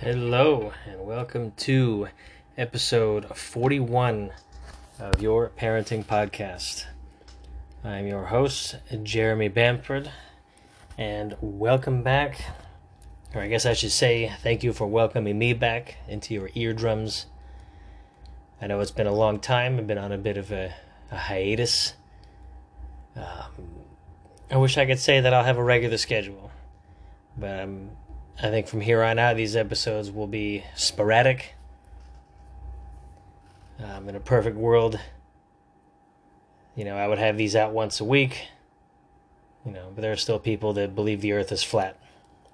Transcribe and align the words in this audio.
Hello, 0.00 0.72
and 0.86 1.06
welcome 1.06 1.52
to 1.58 2.08
episode 2.56 3.36
41 3.36 4.32
of 4.98 5.20
your 5.20 5.50
parenting 5.50 6.04
podcast. 6.04 6.86
I'm 7.84 8.06
your 8.06 8.24
host, 8.24 8.76
Jeremy 9.02 9.48
Bamford, 9.48 10.10
and 10.96 11.36
welcome 11.40 12.02
back. 12.02 12.42
Or 13.34 13.40
I 13.42 13.48
guess 13.48 13.64
I 13.64 13.74
should 13.74 13.92
say, 13.92 14.32
thank 14.42 14.64
you 14.64 14.72
for 14.72 14.86
welcoming 14.86 15.38
me 15.38 15.52
back 15.52 15.96
into 16.08 16.34
your 16.34 16.50
eardrums. 16.54 17.26
I 18.60 18.66
know 18.66 18.80
it's 18.80 18.90
been 18.90 19.06
a 19.06 19.14
long 19.14 19.38
time, 19.38 19.78
I've 19.78 19.86
been 19.86 19.98
on 19.98 20.12
a 20.12 20.18
bit 20.18 20.36
of 20.36 20.50
a, 20.50 20.74
a 21.10 21.16
hiatus. 21.16 21.94
Um, 23.16 23.68
I 24.50 24.56
wish 24.56 24.76
I 24.76 24.86
could 24.86 24.98
say 24.98 25.20
that 25.20 25.32
I'll 25.32 25.44
have 25.44 25.58
a 25.58 25.64
regular 25.64 25.96
schedule, 25.96 26.50
but 27.36 27.60
I'm 27.60 27.90
I 28.42 28.48
think 28.48 28.68
from 28.68 28.80
here 28.80 29.02
on 29.02 29.18
out, 29.18 29.36
these 29.36 29.54
episodes 29.54 30.10
will 30.10 30.26
be 30.26 30.64
sporadic. 30.74 31.54
Um, 33.78 34.08
in 34.08 34.16
a 34.16 34.20
perfect 34.20 34.56
world, 34.56 34.98
you 36.74 36.84
know, 36.84 36.96
I 36.96 37.06
would 37.06 37.18
have 37.18 37.36
these 37.36 37.54
out 37.54 37.72
once 37.72 38.00
a 38.00 38.04
week. 38.04 38.48
You 39.66 39.72
know, 39.72 39.92
but 39.94 40.00
there 40.00 40.12
are 40.12 40.16
still 40.16 40.38
people 40.38 40.72
that 40.74 40.94
believe 40.94 41.20
the 41.20 41.32
earth 41.32 41.52
is 41.52 41.62
flat. 41.62 41.98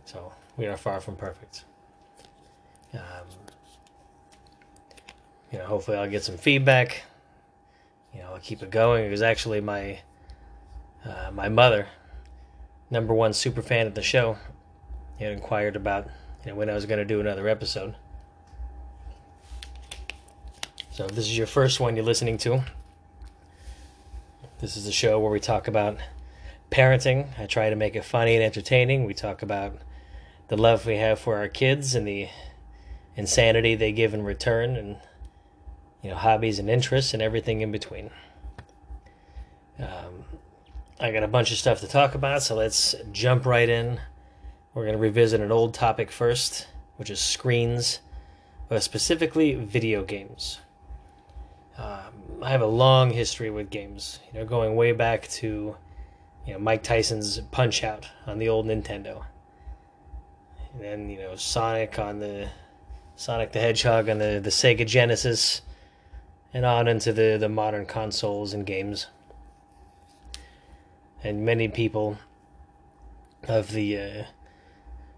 So 0.06 0.32
we 0.56 0.66
are 0.66 0.76
far 0.76 1.00
from 1.00 1.16
perfect. 1.16 1.64
Um, 2.94 3.00
you 5.52 5.58
know, 5.58 5.66
hopefully 5.66 5.96
I'll 5.96 6.08
get 6.08 6.24
some 6.24 6.36
feedback. 6.36 7.04
You 8.14 8.20
know, 8.22 8.32
I'll 8.32 8.40
keep 8.40 8.62
it 8.62 8.70
going. 8.70 9.04
It 9.04 9.10
was 9.10 9.22
actually 9.22 9.60
my 9.60 10.00
uh, 11.04 11.30
my 11.32 11.48
mother, 11.48 11.86
number 12.90 13.14
one 13.14 13.32
super 13.32 13.62
fan 13.62 13.86
of 13.86 13.94
the 13.94 14.02
show, 14.02 14.38
had 15.18 15.32
inquired 15.32 15.76
about 15.76 16.08
you 16.44 16.50
know 16.50 16.56
when 16.56 16.70
I 16.70 16.74
was 16.74 16.86
going 16.86 16.98
to 16.98 17.04
do 17.04 17.20
another 17.20 17.48
episode. 17.48 17.94
So 20.90 21.04
if 21.04 21.12
this 21.12 21.26
is 21.26 21.36
your 21.36 21.46
first 21.46 21.78
one 21.78 21.94
you're 21.94 22.04
listening 22.04 22.38
to, 22.38 22.64
this 24.60 24.78
is 24.78 24.86
a 24.86 24.92
show 24.92 25.20
where 25.20 25.30
we 25.30 25.40
talk 25.40 25.68
about 25.68 25.98
parenting. 26.70 27.28
I 27.38 27.44
try 27.44 27.68
to 27.68 27.76
make 27.76 27.94
it 27.94 28.04
funny 28.04 28.34
and 28.34 28.42
entertaining. 28.42 29.04
We 29.04 29.12
talk 29.12 29.42
about 29.42 29.76
the 30.48 30.56
love 30.56 30.86
we 30.86 30.96
have 30.96 31.18
for 31.18 31.36
our 31.36 31.48
kids 31.48 31.94
and 31.94 32.06
the 32.06 32.28
insanity 33.16 33.74
they 33.74 33.92
give 33.92 34.14
in 34.14 34.22
return 34.22 34.76
and 34.76 34.96
you 36.02 36.10
know 36.10 36.16
hobbies 36.16 36.58
and 36.58 36.70
interests 36.70 37.14
and 37.14 37.22
everything 37.22 37.60
in 37.60 37.72
between. 37.72 38.10
Um, 39.78 40.24
I 40.98 41.10
got 41.10 41.22
a 41.22 41.28
bunch 41.28 41.50
of 41.50 41.58
stuff 41.58 41.80
to 41.80 41.88
talk 41.88 42.14
about, 42.14 42.42
so 42.42 42.54
let's 42.54 42.94
jump 43.12 43.44
right 43.44 43.68
in. 43.68 44.00
We're 44.72 44.84
going 44.84 44.94
to 44.94 45.00
revisit 45.00 45.40
an 45.40 45.52
old 45.52 45.74
topic 45.74 46.10
first, 46.10 46.68
which 46.96 47.10
is 47.10 47.20
screens, 47.20 48.00
but 48.68 48.82
specifically 48.82 49.54
video 49.54 50.04
games. 50.04 50.60
Um, 51.76 52.42
I 52.42 52.50
have 52.50 52.62
a 52.62 52.66
long 52.66 53.10
history 53.10 53.50
with 53.50 53.68
games, 53.68 54.20
you 54.32 54.38
know, 54.38 54.46
going 54.46 54.76
way 54.76 54.92
back 54.92 55.28
to, 55.28 55.76
you 56.46 56.52
know, 56.52 56.58
Mike 56.58 56.82
Tyson's 56.82 57.40
Punch 57.50 57.84
Out 57.84 58.08
on 58.26 58.38
the 58.38 58.48
old 58.48 58.66
Nintendo, 58.66 59.24
and 60.76 60.84
then 60.84 61.08
you 61.08 61.18
know 61.18 61.36
Sonic 61.36 61.98
on 61.98 62.18
the 62.18 62.48
Sonic 63.16 63.52
the 63.52 63.60
Hedgehog 63.60 64.08
on 64.08 64.18
the 64.18 64.40
the 64.42 64.50
Sega 64.50 64.86
Genesis, 64.86 65.62
and 66.52 66.64
on 66.64 66.86
into 66.86 67.12
the 67.12 67.36
the 67.38 67.48
modern 67.48 67.86
consoles 67.86 68.52
and 68.52 68.66
games. 68.66 69.06
And 71.24 71.44
many 71.44 71.68
people 71.68 72.18
of 73.48 73.72
the 73.72 73.98
uh, 73.98 74.24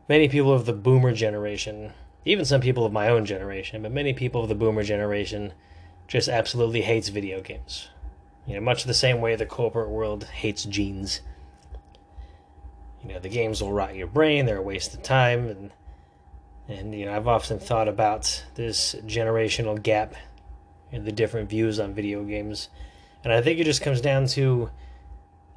many 0.09 0.29
people 0.29 0.53
of 0.53 0.65
the 0.65 0.73
boomer 0.73 1.13
generation, 1.13 1.93
even 2.25 2.45
some 2.45 2.61
people 2.61 2.87
of 2.87 2.93
my 2.93 3.09
own 3.09 3.25
generation, 3.25 3.83
but 3.83 3.93
many 3.93 4.13
people 4.13 4.43
of 4.43 4.49
the 4.49 4.55
boomer 4.55 4.85
generation 4.85 5.53
just 6.07 6.29
absolutely 6.29 6.83
hates 6.83 7.09
video 7.09 7.41
games. 7.41 7.89
You 8.47 8.55
know, 8.55 8.61
much 8.61 8.85
the 8.85 8.95
same 8.95 9.21
way 9.21 9.35
the 9.35 9.45
corporate 9.45 9.91
world 9.91 10.25
hates 10.25 10.65
jeans. 10.65 11.21
You 13.03 13.15
know, 13.15 13.21
the 13.21 13.29
games 13.29 13.63
will 13.63 13.73
rot 13.73 13.95
your 13.95 14.07
brain, 14.07 14.47
they're 14.47 14.59
a 14.59 14.63
waste 14.63 14.95
of 14.95 15.03
time 15.03 15.49
and 15.49 15.71
and 16.69 16.95
you 16.95 17.07
know, 17.07 17.17
I've 17.17 17.29
often 17.29 17.59
thought 17.59 17.89
about 17.89 18.45
this 18.55 18.95
generational 19.07 19.83
gap 19.83 20.15
and 20.93 21.07
the 21.07 21.13
different 21.13 21.49
views 21.49 21.81
on 21.81 21.95
video 21.95 22.25
games. 22.25 22.69
And 23.25 23.33
I 23.33 23.41
think 23.41 23.59
it 23.59 23.65
just 23.65 23.81
comes 23.81 24.03
down 24.03 24.27
to 24.29 24.71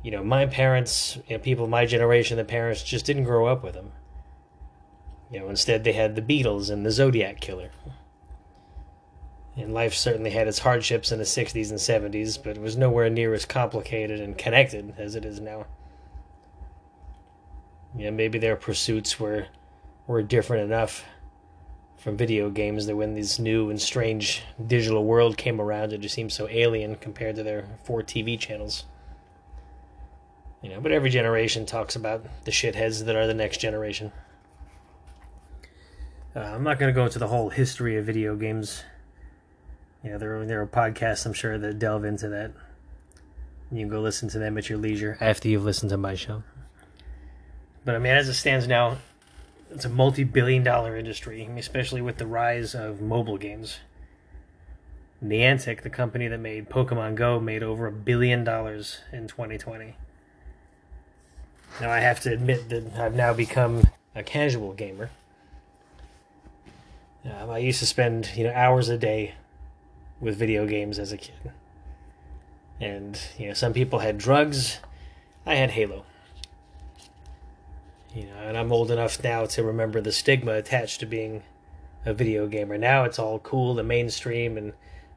you 0.03 0.11
know, 0.11 0.23
my 0.23 0.45
parents, 0.47 1.17
you 1.27 1.37
know, 1.37 1.43
people 1.43 1.65
of 1.65 1.69
my 1.69 1.85
generation, 1.85 2.37
the 2.37 2.43
parents 2.43 2.83
just 2.83 3.05
didn't 3.05 3.25
grow 3.25 3.47
up 3.47 3.63
with 3.63 3.75
them. 3.75 3.91
You 5.29 5.39
know, 5.39 5.49
instead 5.49 5.83
they 5.83 5.93
had 5.93 6.15
the 6.15 6.21
Beatles 6.21 6.69
and 6.69 6.85
the 6.85 6.91
Zodiac 6.91 7.39
Killer. 7.39 7.71
And 9.55 9.73
life 9.73 9.93
certainly 9.93 10.31
had 10.31 10.47
its 10.47 10.59
hardships 10.59 11.11
in 11.11 11.19
the 11.19 11.25
60s 11.25 11.69
and 11.69 12.13
70s, 12.13 12.41
but 12.41 12.57
it 12.57 12.61
was 12.61 12.77
nowhere 12.77 13.09
near 13.09 13.33
as 13.33 13.45
complicated 13.45 14.19
and 14.19 14.37
connected 14.37 14.95
as 14.97 15.15
it 15.15 15.25
is 15.25 15.39
now. 15.39 15.67
Yeah, 18.01 18.09
maybe 18.09 18.39
their 18.39 18.55
pursuits 18.55 19.19
were 19.19 19.45
were 20.07 20.23
different 20.23 20.63
enough 20.63 21.05
from 21.97 22.17
video 22.17 22.49
games 22.49 22.87
that 22.87 22.95
when 22.95 23.13
this 23.13 23.37
new 23.37 23.69
and 23.69 23.79
strange 23.79 24.41
digital 24.65 25.05
world 25.05 25.37
came 25.37 25.61
around, 25.61 25.93
it 25.93 25.99
just 25.99 26.15
seemed 26.15 26.31
so 26.31 26.49
alien 26.49 26.95
compared 26.95 27.35
to 27.35 27.43
their 27.43 27.67
four 27.83 28.01
TV 28.01 28.39
channels. 28.39 28.85
You 30.63 30.69
know, 30.69 30.81
but 30.81 30.91
every 30.91 31.11
generation 31.11 31.67
talks 31.67 31.95
about 31.95 32.25
the 32.43 32.49
shitheads 32.49 33.05
that 33.05 33.15
are 33.15 33.27
the 33.27 33.35
next 33.35 33.57
generation. 33.57 34.11
Uh, 36.35 36.39
I'm 36.39 36.63
not 36.63 36.79
going 36.79 36.91
to 36.91 36.99
go 36.99 37.05
into 37.05 37.19
the 37.19 37.27
whole 37.27 37.49
history 37.49 37.97
of 37.97 38.05
video 38.05 38.35
games. 38.35 38.83
Know, 40.03 40.17
there, 40.17 40.43
there 40.47 40.61
are 40.61 40.67
podcasts, 40.67 41.27
I'm 41.27 41.33
sure, 41.33 41.59
that 41.59 41.77
delve 41.77 42.05
into 42.05 42.29
that. 42.29 42.51
You 43.71 43.81
can 43.81 43.89
go 43.89 44.01
listen 44.01 44.27
to 44.29 44.39
them 44.39 44.57
at 44.57 44.69
your 44.69 44.79
leisure 44.79 45.19
after 45.21 45.47
you've 45.47 45.65
listened 45.65 45.91
to 45.91 45.97
my 45.97 46.15
show. 46.15 46.41
But 47.83 47.95
I 47.95 47.99
mean, 47.99 48.13
as 48.13 48.29
it 48.29 48.35
stands 48.35 48.67
now, 48.67 48.97
it's 49.71 49.85
a 49.85 49.89
multi 49.89 50.23
billion 50.23 50.63
dollar 50.63 50.95
industry, 50.95 51.47
especially 51.57 52.01
with 52.01 52.17
the 52.17 52.27
rise 52.27 52.75
of 52.75 53.01
mobile 53.01 53.37
games. 53.37 53.79
Niantic, 55.23 55.81
the 55.81 55.89
company 55.89 56.27
that 56.27 56.39
made 56.39 56.69
Pokemon 56.69 57.15
Go, 57.15 57.39
made 57.39 57.63
over 57.63 57.87
a 57.87 57.91
billion 57.91 58.43
dollars 58.43 59.01
in 59.11 59.27
2020. 59.27 59.95
Now, 61.79 61.89
I 61.89 61.99
have 61.99 62.19
to 62.21 62.33
admit 62.33 62.69
that 62.69 62.97
I've 62.97 63.15
now 63.15 63.33
become 63.33 63.83
a 64.15 64.23
casual 64.23 64.73
gamer. 64.73 65.09
Um, 67.23 67.49
I 67.49 67.59
used 67.59 67.79
to 67.79 67.85
spend 67.85 68.31
you 68.35 68.43
know 68.43 68.53
hours 68.53 68.89
a 68.89 68.97
day 68.97 69.35
with 70.19 70.37
video 70.37 70.65
games 70.65 70.99
as 70.99 71.11
a 71.11 71.17
kid, 71.17 71.51
and 72.79 73.19
you 73.37 73.47
know 73.47 73.53
some 73.53 73.73
people 73.73 73.99
had 73.99 74.17
drugs. 74.17 74.79
I 75.45 75.55
had 75.55 75.71
Halo. 75.71 76.03
You 78.13 78.25
know, 78.25 78.37
and 78.43 78.57
I'm 78.57 78.73
old 78.73 78.91
enough 78.91 79.23
now 79.23 79.45
to 79.45 79.63
remember 79.63 80.01
the 80.01 80.11
stigma 80.11 80.53
attached 80.53 80.99
to 80.99 81.05
being 81.05 81.43
a 82.05 82.13
video 82.13 82.47
gamer. 82.47 82.77
Now 82.77 83.05
it's 83.05 83.19
all 83.19 83.39
cool, 83.39 83.73
the 83.73 83.83
mainstream, 83.83 84.57
and 84.57 84.73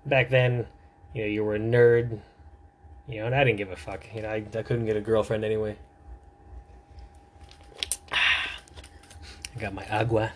back 0.07 0.31
then, 0.31 0.67
you 1.13 1.23
know, 1.23 1.29
you 1.29 1.45
were 1.45 1.57
a 1.57 1.59
nerd. 1.61 2.21
You 3.09 3.21
know, 3.21 3.27
and 3.27 3.35
I 3.35 3.45
didn't 3.45 3.59
give 3.59 3.71
a 3.71 3.77
fuck. 3.77 4.07
You 4.15 4.23
know, 4.23 4.29
I, 4.29 4.45
I 4.55 4.63
couldn't 4.63 4.87
get 4.87 4.97
a 4.97 5.01
girlfriend 5.01 5.45
anyway. 5.45 5.77
I 8.13 9.59
got 9.59 9.75
my 9.75 9.87
agua. 9.91 10.33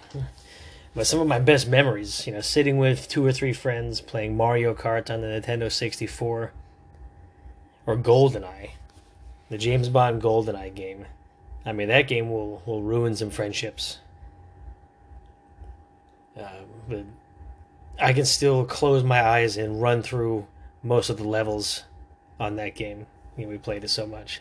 But 0.94 1.06
some 1.06 1.21
of 1.21 1.29
my 1.29 1.38
best 1.38 1.69
memories, 1.69 2.27
you 2.27 2.32
know, 2.32 2.41
sitting 2.41 2.77
with 2.77 3.09
two 3.09 3.25
or 3.25 3.32
three 3.32 3.53
friends 3.53 4.00
playing 4.00 4.37
Mario 4.37 4.75
Kart 4.75 5.15
on 5.15 5.21
the 5.21 5.29
Nintendo 5.29 5.71
64 5.71 6.53
or 7.87 7.97
GoldenEye, 7.97 8.71
the 9.49 9.59
James 9.59 9.88
Bond 9.88 10.21
GoldenEye 10.21 10.75
game. 10.75 11.06
I 11.64 11.72
mean, 11.72 11.88
that 11.88 12.08
game 12.08 12.31
will, 12.31 12.62
will 12.66 12.82
ruin 12.82 13.14
some 13.14 13.31
friendships. 13.31 13.99
Uh, 16.38 16.49
but 16.88 17.05
I 18.00 18.12
can 18.12 18.25
still 18.25 18.64
close 18.64 19.02
my 19.02 19.22
eyes 19.22 19.56
and 19.56 19.82
run 19.82 20.02
through 20.02 20.46
most 20.82 21.10
of 21.10 21.16
the 21.16 21.28
levels 21.28 21.84
on 22.38 22.56
that 22.56 22.75
game. 22.75 23.06
You 23.37 23.44
know, 23.44 23.50
we 23.50 23.58
played 23.58 23.84
it 23.84 23.88
so 23.88 24.06
much. 24.06 24.40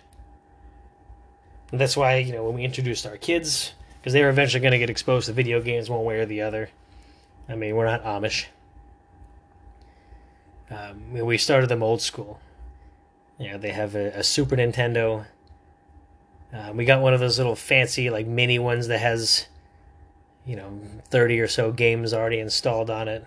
And 1.71 1.81
that's 1.81 1.97
why, 1.97 2.17
you 2.17 2.31
know, 2.31 2.45
when 2.45 2.55
we 2.55 2.63
introduced 2.63 3.05
our 3.05 3.17
kids, 3.17 3.73
because 3.99 4.13
they're 4.13 4.29
eventually 4.29 4.61
going 4.61 4.71
to 4.71 4.77
get 4.77 4.89
exposed 4.89 5.25
to 5.25 5.33
video 5.33 5.61
games 5.61 5.89
one 5.89 6.05
way 6.05 6.19
or 6.19 6.25
the 6.25 6.41
other. 6.41 6.69
I 7.49 7.55
mean, 7.55 7.75
we're 7.75 7.85
not 7.85 8.03
Amish. 8.03 8.45
Um, 10.69 11.13
we 11.13 11.37
started 11.37 11.67
them 11.67 11.83
old 11.83 12.01
school. 12.01 12.39
You 13.39 13.51
know, 13.51 13.57
they 13.57 13.71
have 13.71 13.95
a, 13.95 14.07
a 14.09 14.23
Super 14.23 14.55
Nintendo. 14.55 15.25
Uh, 16.53 16.71
we 16.73 16.85
got 16.85 17.01
one 17.01 17.13
of 17.13 17.19
those 17.19 17.37
little 17.37 17.55
fancy, 17.55 18.09
like 18.09 18.25
mini 18.25 18.57
ones 18.57 18.87
that 18.87 18.99
has, 18.99 19.47
you 20.45 20.55
know, 20.55 20.79
30 21.09 21.39
or 21.39 21.47
so 21.47 21.71
games 21.71 22.13
already 22.13 22.39
installed 22.39 22.89
on 22.89 23.07
it. 23.07 23.25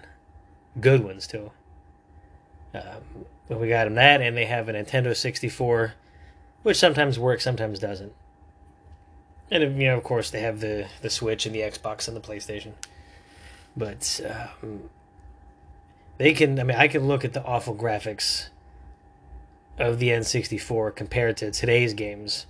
Good 0.80 1.04
ones, 1.04 1.26
too. 1.26 1.50
Um, 2.74 3.26
we 3.48 3.68
got 3.68 3.84
them 3.84 3.94
that, 3.94 4.20
and 4.22 4.36
they 4.36 4.46
have 4.46 4.68
a 4.68 4.72
Nintendo 4.72 5.14
64, 5.14 5.94
which 6.62 6.78
sometimes 6.78 7.18
works, 7.18 7.44
sometimes 7.44 7.78
doesn't. 7.78 8.12
And, 9.50 9.80
you 9.80 9.88
know, 9.88 9.96
of 9.96 10.04
course, 10.04 10.30
they 10.30 10.40
have 10.40 10.60
the, 10.60 10.86
the 11.02 11.10
Switch 11.10 11.44
and 11.44 11.54
the 11.54 11.60
Xbox 11.60 12.06
and 12.06 12.16
the 12.16 12.20
PlayStation. 12.20 12.72
But 13.76 14.20
um, 14.62 14.90
they 16.18 16.32
can, 16.32 16.58
I 16.60 16.62
mean, 16.62 16.76
I 16.76 16.86
can 16.86 17.08
look 17.08 17.24
at 17.24 17.32
the 17.32 17.44
awful 17.44 17.74
graphics 17.74 18.48
of 19.78 19.98
the 19.98 20.08
N64 20.08 20.94
compared 20.94 21.36
to 21.38 21.50
today's 21.50 21.94
games, 21.94 22.46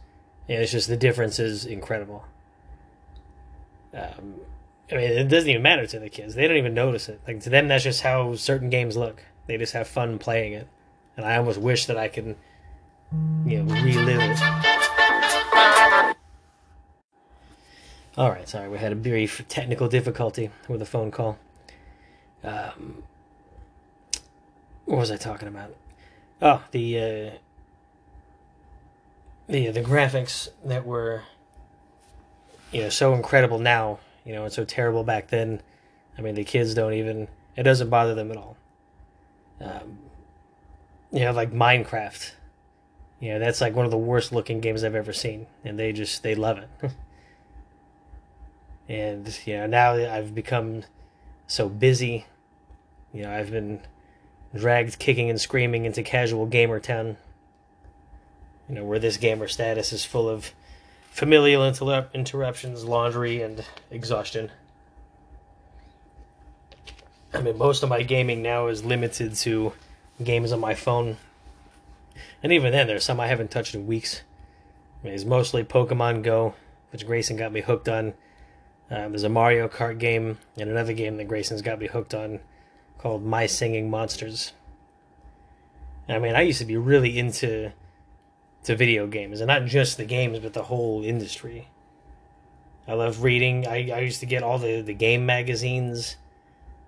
and 0.49 0.63
it's 0.63 0.73
just 0.73 0.89
the 0.89 0.97
difference 0.97 1.39
is 1.39 1.65
incredible. 1.65 2.25
Um, 3.93 4.35
I 4.91 4.97
mean, 4.97 5.11
it 5.11 5.29
doesn't 5.29 5.49
even 5.49 5.63
matter 5.63 5.87
to 5.87 5.99
the 5.99 6.09
kids; 6.09 6.35
they 6.35 6.47
don't 6.49 6.57
even 6.57 6.75
notice 6.75 7.09
it. 7.09 7.21
Like 7.27 7.41
to 7.41 7.51
them, 7.51 7.69
that's 7.69 7.85
just 7.85 8.03
how 8.03 8.35
certain 8.35 8.71
games 8.71 8.97
look. 8.97 9.23
They 9.47 9.57
just 9.57 9.73
have 9.73 9.89
fun 9.89 10.19
playing 10.19 10.53
it, 10.53 10.69
and 11.17 11.27
I 11.27 11.37
almost 11.37 11.59
wish 11.61 11.87
that 11.87 11.97
I 11.97 12.09
could, 12.09 12.37
you 13.47 13.63
know, 13.63 13.75
relive 13.75 14.21
it. 14.21 16.17
All 18.17 18.31
right, 18.31 18.49
sorry, 18.49 18.69
we 18.69 18.79
had 18.79 18.93
a 18.93 18.97
brief 18.97 19.47
technical 19.49 19.89
difficulty 19.89 20.51
with 20.69 20.83
a 20.83 20.87
phone 20.87 21.11
call. 21.11 21.39
Um, 22.43 23.05
what 24.85 24.99
was 24.99 25.11
I 25.11 25.17
talking 25.17 25.49
about? 25.49 25.75
Oh, 26.43 26.65
the 26.73 26.99
uh, 27.01 27.31
the 29.51 29.71
the 29.71 29.83
graphics 29.83 30.49
that 30.65 30.87
were 30.87 31.23
you 32.73 32.83
know 32.83 32.89
so 32.89 33.15
incredible 33.15 33.59
now, 33.59 33.99
you 34.25 34.33
know, 34.33 34.45
and 34.45 34.53
so 34.53 34.65
terrible 34.65 35.05
back 35.05 35.29
then. 35.29 35.61
I 36.17 36.23
mean, 36.23 36.35
the 36.35 36.45
kids 36.45 36.75
don't 36.75 36.95
even 36.95 37.29
it 37.57 37.65
doesn't 37.65 37.91
bother 37.91 38.15
them 38.15 38.31
at 38.31 38.37
all. 38.37 38.57
Um, 39.61 39.99
you 41.13 41.21
know, 41.21 41.33
like 41.33 41.53
Minecraft. 41.53 42.33
You 43.19 43.35
know, 43.35 43.39
that's 43.39 43.61
like 43.61 43.75
one 43.75 43.85
of 43.85 43.91
the 43.91 43.99
worst 43.99 44.33
looking 44.33 44.61
games 44.61 44.83
I've 44.83 44.95
ever 44.95 45.13
seen, 45.13 45.47
and 45.65 45.79
they 45.79 45.93
just 45.93 46.23
they 46.23 46.35
love 46.35 46.59
it. 46.59 46.69
and 48.89 49.39
you 49.45 49.59
know, 49.59 49.67
now 49.67 49.93
I've 49.93 50.35
become 50.35 50.85
so 51.47 51.69
busy. 51.69 52.25
You 53.13 53.25
know, 53.25 53.33
I've 53.33 53.51
been 53.51 53.81
dragged 54.55 54.99
kicking 54.99 55.29
and 55.29 55.41
screaming 55.41 55.85
into 55.85 56.03
casual 56.03 56.47
gamer 56.47 56.81
town. 56.81 57.17
You 58.71 58.77
know, 58.77 58.85
where 58.85 59.01
this 59.01 59.17
gamer 59.17 59.49
status 59.49 59.93
is 59.93 60.05
full 60.05 60.29
of 60.29 60.53
familial 61.11 61.63
interrup- 61.63 62.15
interruptions, 62.15 62.85
laundry, 62.85 63.43
and 63.43 63.65
exhaustion. 63.91 64.53
I 67.35 67.41
mean, 67.41 67.59
most 67.59 67.83
of 67.83 67.89
my 67.89 68.05
gaming 68.05 68.43
now 68.43 68.69
is 68.69 68.85
limited 68.85 69.35
to 69.35 69.73
games 70.23 70.53
on 70.53 70.61
my 70.61 70.77
phone. 70.77 71.17
And 72.45 72.53
even 72.53 72.71
then, 72.71 72.87
there's 72.87 73.03
some 73.03 73.19
I 73.19 73.27
haven't 73.27 73.51
touched 73.51 73.75
in 73.75 73.89
weeks. 73.89 74.23
I 75.03 75.07
mean, 75.07 75.15
it's 75.15 75.25
mostly 75.25 75.65
Pokemon 75.65 76.23
Go, 76.23 76.55
which 76.93 77.05
Grayson 77.05 77.37
got 77.37 77.51
me 77.51 77.63
hooked 77.63 77.89
on. 77.89 78.15
Uh, 78.89 79.09
there's 79.09 79.25
a 79.25 79.29
Mario 79.29 79.67
Kart 79.67 79.99
game 79.99 80.39
and 80.57 80.71
another 80.71 80.93
game 80.93 81.17
that 81.17 81.27
Grayson's 81.27 81.63
got 81.63 81.81
me 81.81 81.89
hooked 81.89 82.15
on 82.15 82.39
called 82.99 83.25
My 83.25 83.47
Singing 83.47 83.91
Monsters. 83.91 84.53
I 86.09 86.21
mean, 86.21 86.37
I 86.37 86.43
used 86.43 86.61
to 86.61 86.65
be 86.65 86.77
really 86.77 87.19
into 87.19 87.73
to 88.65 88.77
video 88.77 89.07
games, 89.07 89.41
and 89.41 89.49
not 89.49 89.65
just 89.65 89.97
the 89.97 90.05
games, 90.05 90.39
but 90.39 90.53
the 90.53 90.65
whole 90.65 91.03
industry. 91.03 91.69
I 92.87 92.95
love 92.95 93.23
reading. 93.23 93.67
I, 93.67 93.91
I 93.91 94.01
used 94.01 94.21
to 94.21 94.27
get 94.27 94.43
all 94.43 94.59
the, 94.59 94.81
the 94.81 94.95
game 94.95 95.25
magazines, 95.25 96.17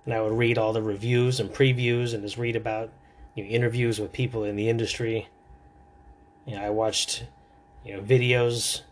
and 0.05 0.13
I 0.13 0.21
would 0.21 0.33
read 0.33 0.59
all 0.59 0.73
the 0.73 0.83
reviews 0.83 1.41
and 1.41 1.51
previews, 1.51 2.13
and 2.13 2.23
just 2.23 2.37
read 2.37 2.57
about 2.57 2.91
you 3.35 3.45
know, 3.45 3.51
interviews 3.51 3.99
with 3.99 4.13
people 4.13 4.45
in 4.45 4.57
the 4.57 4.69
industry. 4.69 5.29
You 6.47 6.57
know, 6.57 6.63
I 6.63 6.71
watched 6.71 7.25
you 7.85 7.95
know 7.95 8.03
videos 8.03 8.83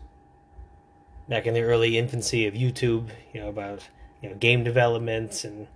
back 1.27 1.45
in 1.45 1.53
the 1.53 1.61
early 1.61 1.97
infancy 1.97 2.47
of 2.47 2.53
YouTube, 2.53 3.09
you 3.33 3.41
know 3.41 3.49
about 3.49 3.87
you 4.21 4.29
know 4.29 4.35
game 4.35 4.63
developments 4.63 5.43
and 5.43 5.67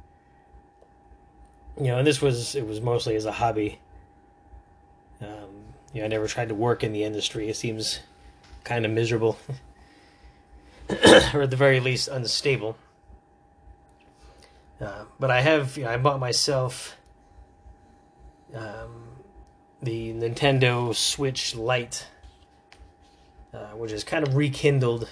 you 1.77 1.87
know, 1.87 1.97
and 1.97 2.07
this 2.07 2.21
was 2.21 2.55
it 2.55 2.65
was 2.65 2.81
mostly 2.81 3.15
as 3.15 3.25
a 3.25 3.33
hobby. 3.33 3.79
You 5.95 6.01
know, 6.01 6.05
I 6.05 6.09
never 6.09 6.27
tried 6.27 6.49
to 6.49 6.55
work 6.55 6.83
in 6.83 6.91
the 6.91 7.05
industry. 7.05 7.47
It 7.47 7.55
seems 7.55 8.01
kind 8.65 8.85
of 8.85 8.91
miserable, 8.91 9.39
or 11.33 11.43
at 11.43 11.49
the 11.49 11.55
very 11.55 11.79
least 11.79 12.09
unstable. 12.09 12.77
Uh, 14.81 15.05
but 15.21 15.31
I 15.31 15.39
have, 15.39 15.77
you 15.77 15.85
know, 15.85 15.91
I 15.91 15.95
bought 15.95 16.19
myself 16.19 16.97
um, 18.53 19.03
the 19.81 20.11
Nintendo 20.11 20.93
Switch 20.93 21.55
Lite, 21.55 22.07
uh, 23.53 23.67
which 23.67 23.91
has 23.91 24.03
kind 24.03 24.27
of 24.27 24.35
rekindled, 24.35 25.09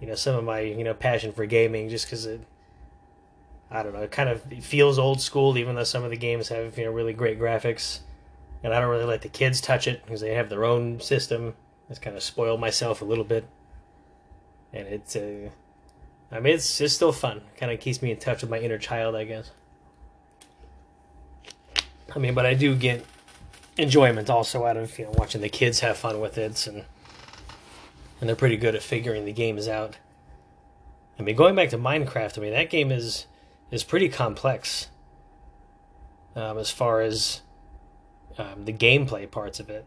you 0.00 0.06
know, 0.06 0.14
some 0.14 0.36
of 0.36 0.44
my 0.44 0.60
you 0.60 0.84
know 0.84 0.94
passion 0.94 1.32
for 1.32 1.44
gaming, 1.44 1.88
just 1.88 2.06
because 2.06 2.24
it 2.24 2.40
I 3.68 3.82
don't 3.82 3.94
know. 3.94 4.02
It 4.02 4.12
kind 4.12 4.28
of 4.28 4.44
feels 4.62 4.96
old 4.96 5.20
school, 5.20 5.58
even 5.58 5.74
though 5.74 5.82
some 5.82 6.04
of 6.04 6.10
the 6.10 6.16
games 6.16 6.50
have 6.50 6.78
you 6.78 6.84
know 6.84 6.92
really 6.92 7.14
great 7.14 7.40
graphics. 7.40 7.98
And 8.62 8.74
I 8.74 8.80
don't 8.80 8.90
really 8.90 9.04
let 9.04 9.22
the 9.22 9.28
kids 9.28 9.60
touch 9.60 9.86
it 9.86 10.04
because 10.04 10.20
they 10.20 10.34
have 10.34 10.48
their 10.48 10.64
own 10.64 11.00
system. 11.00 11.54
It's 11.88 11.98
kind 11.98 12.16
of 12.16 12.22
spoiled 12.22 12.60
myself 12.60 13.02
a 13.02 13.04
little 13.04 13.24
bit. 13.24 13.46
And 14.72 14.86
it's, 14.88 15.16
uh, 15.16 15.50
I 16.30 16.40
mean, 16.40 16.54
it's 16.54 16.80
it's 16.80 16.94
still 16.94 17.12
fun. 17.12 17.42
Kind 17.56 17.72
of 17.72 17.80
keeps 17.80 18.02
me 18.02 18.10
in 18.10 18.18
touch 18.18 18.42
with 18.42 18.50
my 18.50 18.58
inner 18.58 18.78
child, 18.78 19.14
I 19.14 19.24
guess. 19.24 19.50
I 22.14 22.18
mean, 22.18 22.34
but 22.34 22.46
I 22.46 22.54
do 22.54 22.74
get 22.74 23.04
enjoyment 23.76 24.28
also 24.28 24.66
out 24.66 24.76
of 24.76 24.98
you 24.98 25.04
know 25.04 25.12
watching 25.14 25.40
the 25.40 25.48
kids 25.48 25.80
have 25.80 25.96
fun 25.96 26.20
with 26.20 26.36
it, 26.36 26.66
and 26.66 26.84
and 28.20 28.28
they're 28.28 28.36
pretty 28.36 28.56
good 28.56 28.74
at 28.74 28.82
figuring 28.82 29.24
the 29.24 29.32
games 29.32 29.68
out. 29.68 29.96
I 31.18 31.22
mean, 31.22 31.36
going 31.36 31.54
back 31.54 31.70
to 31.70 31.78
Minecraft, 31.78 32.38
I 32.38 32.42
mean 32.42 32.52
that 32.52 32.70
game 32.70 32.92
is 32.92 33.26
is 33.70 33.84
pretty 33.84 34.08
complex 34.08 34.88
um, 36.36 36.58
as 36.58 36.70
far 36.70 37.00
as 37.00 37.42
um, 38.38 38.64
the 38.64 38.72
gameplay 38.72 39.30
parts 39.30 39.60
of 39.60 39.68
it. 39.68 39.84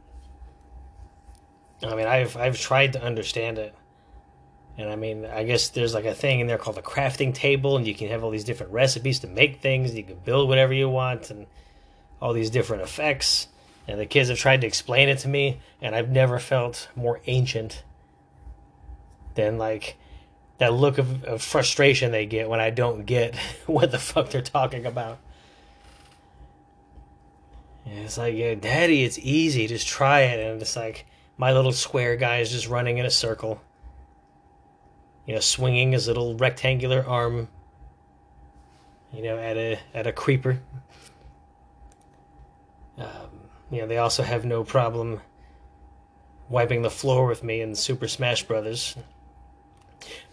I 1.84 1.96
mean, 1.96 2.08
I've 2.08 2.38
I've 2.38 2.60
tried 2.60 2.94
to 2.94 3.04
understand 3.04 3.58
it, 3.58 3.74
and 4.78 4.90
I 4.90 4.96
mean, 4.96 5.26
I 5.26 5.44
guess 5.44 5.70
there's 5.70 5.94
like 5.94 6.06
a 6.06 6.14
thing 6.14 6.40
in 6.40 6.48
there 6.48 6.60
called 6.60 6.78
a 6.78 6.82
crafting 6.82 7.34
table, 7.34 7.76
and 7.76 7.88
you 7.88 7.96
can 7.96 8.10
have 8.10 8.24
all 8.24 8.30
these 8.30 8.44
different 8.44 8.72
recipes 8.72 9.20
to 9.20 9.28
make 9.28 9.62
things. 9.62 9.96
You 9.96 10.04
can 10.04 10.18
build 10.24 10.48
whatever 10.48 10.74
you 10.74 10.90
want, 10.90 11.32
and 11.32 11.48
all 12.22 12.34
these 12.34 12.50
different 12.50 12.84
effects. 12.84 13.48
And 13.88 14.00
the 14.00 14.06
kids 14.06 14.30
have 14.30 14.38
tried 14.38 14.62
to 14.62 14.68
explain 14.68 15.10
it 15.10 15.18
to 15.20 15.28
me, 15.28 15.60
and 15.82 15.96
I've 15.96 16.10
never 16.10 16.38
felt 16.38 16.88
more 16.96 17.20
ancient 17.26 17.84
than 19.34 19.58
like 19.58 19.98
that 20.60 20.74
look 20.74 21.00
of, 21.00 21.24
of 21.24 21.42
frustration 21.42 22.12
they 22.12 22.28
get 22.28 22.48
when 22.48 22.60
I 22.60 22.70
don't 22.70 23.06
get 23.06 23.36
what 23.66 23.90
the 23.92 23.98
fuck 23.98 24.30
they're 24.30 24.42
talking 24.42 24.86
about. 24.86 25.18
It's 27.86 28.18
like, 28.18 28.36
yeah, 28.36 28.56
Daddy, 28.56 29.04
it's 29.04 29.20
easy. 29.20 29.68
Just 29.68 29.88
try 29.88 30.22
it. 30.22 30.40
And 30.40 30.62
it's 30.62 30.76
like, 30.76 31.06
my 31.38 31.52
little 31.52 31.72
square 31.72 32.16
guy 32.16 32.38
is 32.38 32.52
just 32.52 32.68
running 32.68 32.98
in 32.98 33.06
a 33.06 33.12
circle. 33.12 33.62
You 35.26 35.36
know, 35.36 35.40
swinging 35.40 35.92
his 35.92 36.08
little 36.08 36.36
rectangular 36.36 37.06
arm. 37.06 37.48
You 39.14 39.24
know, 39.24 39.38
at 39.38 39.58
a 39.58 39.80
at 39.94 40.08
a 40.08 40.14
creeper. 40.14 40.62
Um, 42.98 43.30
you 43.70 43.82
know, 43.82 43.88
they 43.88 43.98
also 43.98 44.24
have 44.24 44.46
no 44.46 44.64
problem 44.64 45.22
wiping 46.50 46.82
the 46.82 46.90
floor 46.90 47.26
with 47.26 47.44
me 47.44 47.62
in 47.62 47.74
Super 47.76 48.08
Smash 48.08 48.44
Brothers. 48.44 48.96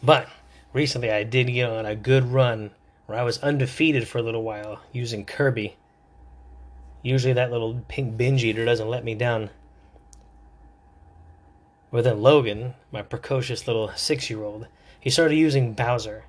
But 0.03 0.29
recently 0.73 1.11
I 1.11 1.23
did 1.23 1.47
get 1.47 1.71
on 1.71 1.87
a 1.87 1.95
good 1.97 2.25
run 2.25 2.73
where 3.07 3.19
I 3.19 3.23
was 3.23 3.39
undefeated 3.39 4.07
for 4.07 4.19
a 4.19 4.23
little 4.23 4.43
while 4.43 4.81
using 4.93 5.25
Kirby. 5.25 5.77
Usually 7.03 7.33
that 7.33 7.51
little 7.51 7.83
pink 7.89 8.17
binge 8.17 8.45
eater 8.45 8.65
doesn't 8.65 8.89
let 8.89 9.05
me 9.05 9.15
down. 9.15 9.51
But 11.91 12.05
then 12.05 12.23
Logan, 12.23 12.75
my 12.93 13.03
precocious 13.03 13.67
little 13.67 13.91
six 13.97 14.29
year 14.29 14.43
old, 14.43 14.67
he 15.01 15.11
started 15.11 15.37
using 15.37 15.73
Bowser. 15.73 16.25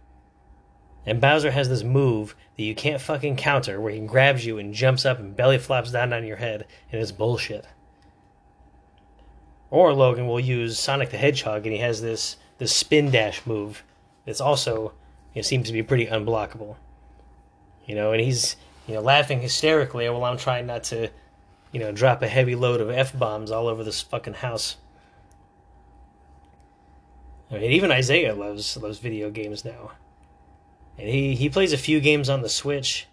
And 1.05 1.19
Bowser 1.19 1.51
has 1.51 1.69
this 1.69 1.83
move 1.83 2.35
that 2.55 2.63
you 2.63 2.75
can't 2.75 3.01
fucking 3.01 3.35
counter 3.35 3.81
where 3.81 3.91
he 3.91 3.99
grabs 3.99 4.45
you 4.45 4.57
and 4.57 4.73
jumps 4.73 5.05
up 5.05 5.19
and 5.19 5.35
belly 5.35 5.57
flops 5.57 5.91
down 5.91 6.13
on 6.13 6.25
your 6.25 6.37
head, 6.37 6.65
and 6.91 7.01
it's 7.01 7.11
bullshit. 7.11 7.65
Or 9.71 9.93
Logan 9.93 10.27
will 10.27 10.39
use 10.39 10.79
Sonic 10.79 11.09
the 11.09 11.17
Hedgehog 11.17 11.65
and 11.65 11.73
he 11.73 11.81
has 11.81 12.01
this 12.01 12.37
this 12.57 12.75
spin 12.75 13.09
dash 13.09 13.45
move 13.45 13.83
that's 14.25 14.41
also 14.41 14.93
know, 15.39 15.41
seems 15.41 15.67
to 15.67 15.73
be 15.73 15.83
pretty 15.83 16.05
unblockable. 16.05 16.75
You 17.85 17.95
know, 17.95 18.11
and 18.11 18.21
he's 18.21 18.55
you 18.89 18.95
know 18.95 19.01
laughing 19.01 19.39
hysterically 19.39 20.09
while 20.09 20.25
I'm 20.25 20.37
trying 20.37 20.65
not 20.65 20.83
to 20.85 21.09
you 21.71 21.79
know 21.79 21.91
drop 21.91 22.23
a 22.23 22.27
heavy 22.27 22.55
load 22.55 22.81
of 22.81 22.89
f 22.89 23.17
bombs 23.17 23.51
all 23.51 23.67
over 23.67 23.83
this 23.83 24.01
fucking 24.01 24.33
house. 24.33 24.77
I 27.51 27.59
mean, 27.59 27.71
even 27.71 27.91
Isaiah 27.91 28.33
loves 28.33 28.75
loves 28.77 28.97
video 28.97 29.29
games 29.29 29.63
now, 29.63 29.91
and 30.97 31.07
he 31.07 31.35
he 31.35 31.49
plays 31.49 31.71
a 31.71 31.77
few 31.77 31.99
games 31.99 32.29
on 32.29 32.41
the 32.41 32.49
Switch. 32.49 33.05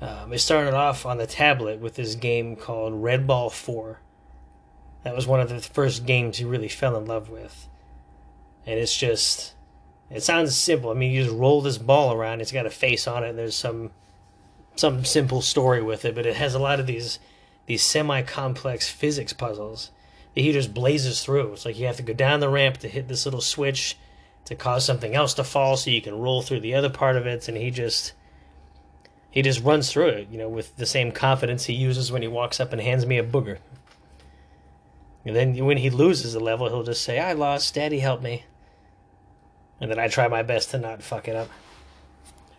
Um, 0.00 0.32
it 0.32 0.38
started 0.38 0.72
off 0.72 1.04
on 1.04 1.18
the 1.18 1.26
tablet 1.26 1.80
with 1.80 1.96
this 1.96 2.14
game 2.14 2.56
called 2.56 3.02
Red 3.02 3.26
Ball 3.26 3.50
Four. 3.50 4.00
That 5.04 5.14
was 5.14 5.26
one 5.26 5.40
of 5.40 5.50
the 5.50 5.60
first 5.60 6.06
games 6.06 6.38
he 6.38 6.44
really 6.46 6.68
fell 6.68 6.96
in 6.96 7.04
love 7.04 7.28
with, 7.28 7.68
and 8.64 8.80
it's 8.80 8.96
just 8.96 9.52
it 10.08 10.22
sounds 10.22 10.56
simple. 10.56 10.90
I 10.90 10.94
mean, 10.94 11.12
you 11.12 11.24
just 11.24 11.36
roll 11.36 11.60
this 11.60 11.76
ball 11.76 12.14
around. 12.14 12.40
It's 12.40 12.52
got 12.52 12.64
a 12.64 12.70
face 12.70 13.06
on 13.06 13.24
it. 13.24 13.30
And 13.30 13.38
there's 13.38 13.54
some 13.54 13.90
some 14.78 15.04
simple 15.04 15.42
story 15.42 15.82
with 15.82 16.04
it, 16.04 16.14
but 16.14 16.26
it 16.26 16.36
has 16.36 16.54
a 16.54 16.58
lot 16.58 16.80
of 16.80 16.86
these 16.86 17.18
these 17.66 17.82
semi 17.84 18.22
complex 18.22 18.88
physics 18.88 19.32
puzzles 19.32 19.90
that 20.34 20.40
he 20.40 20.52
just 20.52 20.72
blazes 20.72 21.22
through. 21.22 21.52
It's 21.52 21.64
like 21.64 21.78
you 21.78 21.86
have 21.86 21.96
to 21.96 22.02
go 22.02 22.14
down 22.14 22.40
the 22.40 22.48
ramp 22.48 22.78
to 22.78 22.88
hit 22.88 23.08
this 23.08 23.26
little 23.26 23.40
switch 23.40 23.96
to 24.46 24.54
cause 24.54 24.84
something 24.84 25.14
else 25.14 25.34
to 25.34 25.44
fall, 25.44 25.76
so 25.76 25.90
you 25.90 26.00
can 26.00 26.18
roll 26.18 26.40
through 26.40 26.60
the 26.60 26.74
other 26.74 26.88
part 26.88 27.16
of 27.16 27.26
it. 27.26 27.48
And 27.48 27.56
he 27.56 27.70
just 27.70 28.12
he 29.30 29.42
just 29.42 29.62
runs 29.62 29.90
through 29.90 30.08
it, 30.08 30.28
you 30.30 30.38
know, 30.38 30.48
with 30.48 30.76
the 30.76 30.86
same 30.86 31.12
confidence 31.12 31.64
he 31.64 31.74
uses 31.74 32.10
when 32.10 32.22
he 32.22 32.28
walks 32.28 32.60
up 32.60 32.72
and 32.72 32.80
hands 32.80 33.04
me 33.04 33.18
a 33.18 33.24
booger. 33.24 33.58
And 35.24 35.36
then 35.36 35.64
when 35.64 35.76
he 35.78 35.90
loses 35.90 36.34
a 36.34 36.40
level, 36.40 36.68
he'll 36.68 36.82
just 36.82 37.02
say, 37.02 37.18
"I 37.18 37.34
lost. 37.34 37.74
Daddy, 37.74 37.98
help 37.98 38.22
me." 38.22 38.44
and 39.80 39.90
then 39.90 39.98
I 39.98 40.08
try 40.08 40.28
my 40.28 40.42
best 40.42 40.70
to 40.70 40.78
not 40.78 41.02
fuck 41.02 41.28
it 41.28 41.36
up. 41.36 41.48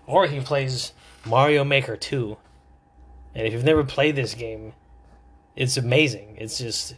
Or 0.08 0.28
he 0.28 0.40
plays 0.40 0.94
Mario 1.26 1.64
Maker 1.64 1.98
2. 1.98 2.38
And 3.36 3.48
if 3.48 3.54
you've 3.54 3.64
never 3.64 3.84
played 3.84 4.16
this 4.16 4.34
game, 4.34 4.74
it's 5.56 5.78
amazing. 5.78 6.36
It's 6.40 6.58
just 6.58 6.96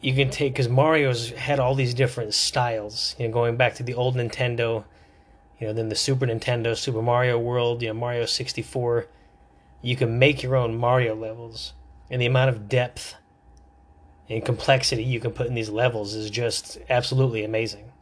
you 0.00 0.14
can 0.14 0.30
take 0.30 0.52
because 0.52 0.68
Mario's 0.68 1.30
had 1.30 1.60
all 1.60 1.74
these 1.74 1.94
different 1.94 2.34
styles. 2.34 3.14
You 3.18 3.28
know, 3.28 3.34
going 3.34 3.56
back 3.56 3.74
to 3.76 3.82
the 3.82 3.94
old 3.94 4.16
Nintendo, 4.16 4.84
you 5.58 5.68
know, 5.68 5.72
then 5.72 5.88
the 5.88 5.94
Super 5.94 6.26
Nintendo, 6.26 6.76
Super 6.76 7.00
Mario 7.00 7.38
World, 7.38 7.82
you 7.82 7.88
know, 7.88 7.94
Mario 7.94 8.26
64. 8.26 9.06
You 9.80 9.96
can 9.96 10.18
make 10.18 10.42
your 10.42 10.56
own 10.56 10.76
Mario 10.76 11.14
levels, 11.14 11.72
and 12.10 12.20
the 12.20 12.26
amount 12.26 12.50
of 12.50 12.68
depth 12.68 13.16
and 14.28 14.44
complexity 14.44 15.04
you 15.04 15.20
can 15.20 15.30
put 15.32 15.46
in 15.46 15.54
these 15.54 15.70
levels 15.70 16.14
is 16.14 16.30
just 16.30 16.78
absolutely 16.88 17.44
amazing. 17.44 17.92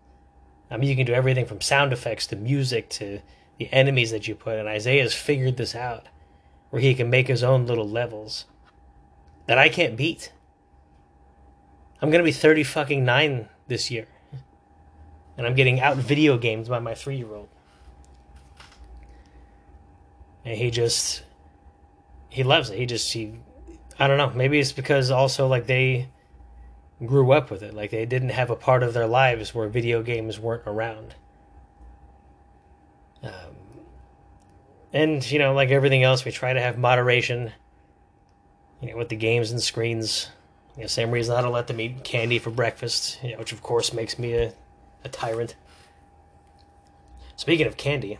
I 0.71 0.77
mean, 0.77 0.89
you 0.89 0.97
can 0.97 1.07
do 1.07 1.13
everything 1.13 1.47
from 1.47 1.61
sound 1.61 1.93
effects 1.93 2.27
to 2.29 2.37
music 2.37 2.89
to 2.91 3.21
the 3.61 3.71
enemies 3.75 4.11
that 4.11 4.27
you 4.27 4.35
put. 4.35 4.59
And 4.59 4.67
Isaiah's 4.67 5.15
figured 5.15 5.59
this 5.59 5.75
out, 5.75 6.07
where 6.71 6.81
he 6.81 6.95
can 6.95 7.11
make 7.11 7.29
his 7.29 7.45
own 7.45 7.67
little 7.67 7.87
levels 7.87 8.47
that 9.47 9.59
I 9.59 9.69
can't 9.69 9.97
beat. 9.97 10.33
I'm 12.01 12.11
gonna 12.11 12.25
be 12.25 12.33
thirty 12.33 12.65
fucking 12.65 13.05
nine 13.05 13.51
this 13.69 13.91
year, 13.91 14.09
and 15.37 15.47
I'm 15.47 15.55
getting 15.55 15.79
out 15.79 15.99
video 15.99 16.39
games 16.39 16.71
by 16.71 16.79
my 16.79 16.95
three 16.95 17.17
year 17.17 17.35
old. 17.35 17.49
And 20.43 20.57
he 20.57 20.71
just 20.71 21.23
he 22.31 22.43
loves 22.43 22.71
it. 22.71 22.79
He 22.79 22.87
just 22.87 23.13
he 23.13 23.35
I 23.99 24.09
don't 24.09 24.17
know. 24.17 24.31
Maybe 24.31 24.59
it's 24.59 24.73
because 24.73 25.11
also 25.11 25.47
like 25.47 25.67
they 25.67 26.09
grew 27.05 27.33
up 27.33 27.51
with 27.51 27.63
it. 27.63 27.75
Like 27.75 27.91
they 27.91 28.07
didn't 28.07 28.31
have 28.31 28.49
a 28.49 28.57
part 28.57 28.83
of 28.83 28.95
their 28.95 29.07
lives 29.07 29.55
where 29.55 29.69
video 29.69 30.03
games 30.03 30.41
weren't 30.41 30.63
around. 30.65 31.15
Um, 33.23 33.57
and 34.93 35.31
you 35.31 35.39
know, 35.39 35.53
like 35.53 35.71
everything 35.71 36.03
else, 36.03 36.25
we 36.25 36.31
try 36.31 36.53
to 36.53 36.61
have 36.61 36.79
moderation. 36.79 37.53
You 38.81 38.91
know, 38.91 38.97
with 38.97 39.11
the 39.11 39.17
games 39.17 39.51
and 39.51 39.63
screens. 39.63 40.29
You 40.77 40.83
know, 40.83 40.87
same 40.87 41.11
reason 41.11 41.37
I 41.37 41.43
don't 41.43 41.53
let 41.53 41.67
them 41.67 41.81
eat 41.81 42.05
candy 42.05 42.39
for 42.39 42.51
breakfast. 42.51 43.19
You 43.23 43.33
know, 43.33 43.39
which 43.39 43.53
of 43.53 43.63
course 43.63 43.93
makes 43.93 44.19
me 44.19 44.33
a, 44.35 44.55
a 45.05 45.09
tyrant. 45.09 45.57
Speaking 47.37 47.67
of 47.67 47.77
candy, 47.77 48.19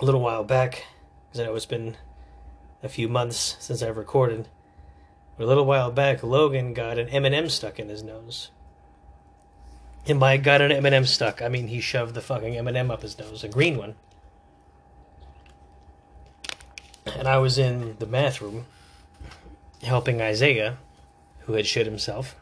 a 0.00 0.04
little 0.04 0.20
while 0.20 0.44
back, 0.44 0.84
because 1.28 1.40
I 1.40 1.44
know 1.44 1.54
it's 1.54 1.66
been 1.66 1.96
a 2.82 2.88
few 2.88 3.08
months 3.08 3.56
since 3.60 3.82
I've 3.82 3.96
recorded 3.96 4.48
But 5.36 5.44
a 5.44 5.46
little 5.46 5.64
while 5.64 5.90
back, 5.90 6.22
Logan 6.22 6.74
got 6.74 6.98
an 6.98 7.08
M&M 7.08 7.48
stuck 7.48 7.78
in 7.78 7.88
his 7.88 8.02
nose. 8.02 8.50
And 10.06 10.18
my 10.18 10.36
got 10.36 10.60
an 10.60 10.72
M&M 10.72 11.06
stuck, 11.06 11.40
I 11.40 11.48
mean 11.48 11.68
he 11.68 11.80
shoved 11.80 12.14
the 12.14 12.20
fucking 12.20 12.56
M&M 12.56 12.90
up 12.90 13.02
his 13.02 13.18
nose, 13.18 13.42
a 13.42 13.48
green 13.48 13.78
one. 13.78 13.94
And 17.06 17.26
I 17.26 17.38
was 17.38 17.58
in 17.58 17.96
the 17.98 18.06
bathroom 18.06 18.66
helping 19.82 20.20
Isaiah, 20.20 20.78
who 21.40 21.54
had 21.54 21.66
shit 21.66 21.86
himself. 21.86 22.36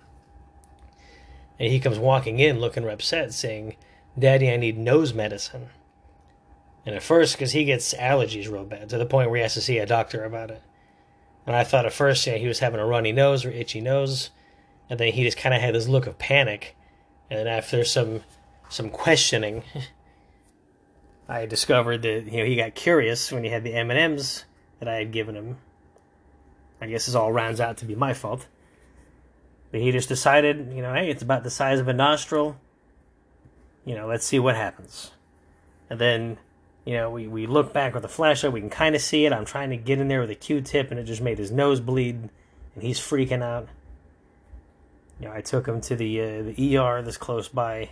And 1.58 1.70
he 1.70 1.80
comes 1.80 1.98
walking 1.98 2.38
in 2.38 2.60
looking 2.60 2.88
upset, 2.88 3.32
saying, 3.32 3.76
Daddy, 4.18 4.50
I 4.50 4.56
need 4.56 4.78
nose 4.78 5.14
medicine. 5.14 5.68
And 6.84 6.96
at 6.96 7.02
first, 7.02 7.34
because 7.34 7.52
he 7.52 7.64
gets 7.64 7.94
allergies 7.94 8.50
real 8.50 8.64
bad, 8.64 8.88
to 8.88 8.98
the 8.98 9.06
point 9.06 9.30
where 9.30 9.36
he 9.36 9.42
has 9.42 9.54
to 9.54 9.60
see 9.60 9.78
a 9.78 9.86
doctor 9.86 10.24
about 10.24 10.50
it. 10.50 10.62
And 11.46 11.54
I 11.54 11.64
thought 11.64 11.86
at 11.86 11.92
first, 11.92 12.26
yeah, 12.26 12.36
he 12.36 12.46
was 12.46 12.58
having 12.58 12.80
a 12.80 12.86
runny 12.86 13.12
nose 13.12 13.44
or 13.44 13.50
itchy 13.50 13.80
nose, 13.80 14.30
and 14.90 14.98
then 14.98 15.12
he 15.12 15.24
just 15.24 15.36
kind 15.36 15.54
of 15.54 15.60
had 15.60 15.74
this 15.74 15.88
look 15.88 16.06
of 16.06 16.18
panic. 16.18 16.76
And 17.32 17.48
after 17.48 17.82
some 17.82 18.20
some 18.68 18.90
questioning, 18.90 19.64
I 21.28 21.46
discovered 21.46 22.02
that 22.02 22.30
you 22.30 22.38
know 22.38 22.44
he 22.44 22.56
got 22.56 22.74
curious 22.74 23.32
when 23.32 23.42
he 23.42 23.48
had 23.48 23.64
the 23.64 23.72
M 23.72 23.90
and 23.90 23.98
M's 23.98 24.44
that 24.80 24.88
I 24.88 24.96
had 24.96 25.12
given 25.12 25.34
him. 25.34 25.56
I 26.78 26.88
guess 26.88 27.06
this 27.06 27.14
all 27.14 27.32
rounds 27.32 27.58
out 27.58 27.78
to 27.78 27.86
be 27.86 27.94
my 27.94 28.12
fault. 28.12 28.48
But 29.70 29.80
he 29.80 29.92
just 29.92 30.10
decided, 30.10 30.74
you 30.74 30.82
know, 30.82 30.92
hey, 30.92 31.08
it's 31.08 31.22
about 31.22 31.42
the 31.42 31.48
size 31.48 31.80
of 31.80 31.88
a 31.88 31.94
nostril. 31.94 32.58
You 33.86 33.94
know, 33.94 34.06
let's 34.06 34.26
see 34.26 34.38
what 34.38 34.54
happens. 34.54 35.12
And 35.88 35.98
then 35.98 36.38
you 36.84 36.94
know, 36.94 37.08
we, 37.08 37.28
we 37.28 37.46
look 37.46 37.72
back 37.72 37.94
with 37.94 38.04
a 38.04 38.08
flashlight, 38.08 38.52
we 38.52 38.60
can 38.60 38.68
kind 38.68 38.94
of 38.94 39.00
see 39.00 39.24
it. 39.24 39.32
I'm 39.32 39.46
trying 39.46 39.70
to 39.70 39.78
get 39.78 40.00
in 40.00 40.08
there 40.08 40.20
with 40.20 40.30
a 40.30 40.34
Q-tip, 40.34 40.90
and 40.90 41.00
it 41.00 41.04
just 41.04 41.22
made 41.22 41.38
his 41.38 41.50
nose 41.50 41.80
bleed, 41.80 42.28
and 42.74 42.82
he's 42.82 42.98
freaking 42.98 43.42
out. 43.42 43.68
Know, 45.22 45.32
I 45.32 45.40
took 45.40 45.66
him 45.66 45.80
to 45.82 45.94
the 45.94 46.20
uh, 46.20 46.42
the 46.42 46.78
ER 46.78 47.02
that's 47.02 47.16
close 47.16 47.48
by. 47.48 47.90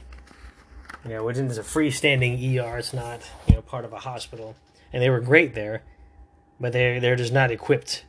You 1.04 1.10
know, 1.10 1.24
which 1.24 1.38
is 1.38 1.56
a 1.56 1.62
freestanding 1.62 2.34
ER. 2.58 2.76
It's 2.76 2.92
not 2.92 3.20
you 3.46 3.54
know 3.54 3.62
part 3.62 3.84
of 3.84 3.92
a 3.92 4.00
hospital, 4.00 4.56
and 4.92 5.02
they 5.02 5.08
were 5.08 5.20
great 5.20 5.54
there, 5.54 5.82
but 6.58 6.72
they 6.72 6.98
they're 6.98 7.16
just 7.16 7.32
not 7.32 7.50
equipped 7.50 8.04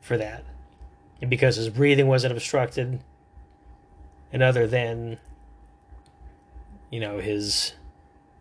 for 0.00 0.18
that, 0.18 0.44
and 1.20 1.30
because 1.30 1.56
his 1.56 1.70
breathing 1.70 2.08
wasn't 2.08 2.32
obstructed, 2.32 3.00
and 4.32 4.42
other 4.42 4.66
than 4.66 5.18
you 6.90 7.00
know 7.00 7.18
his 7.18 7.74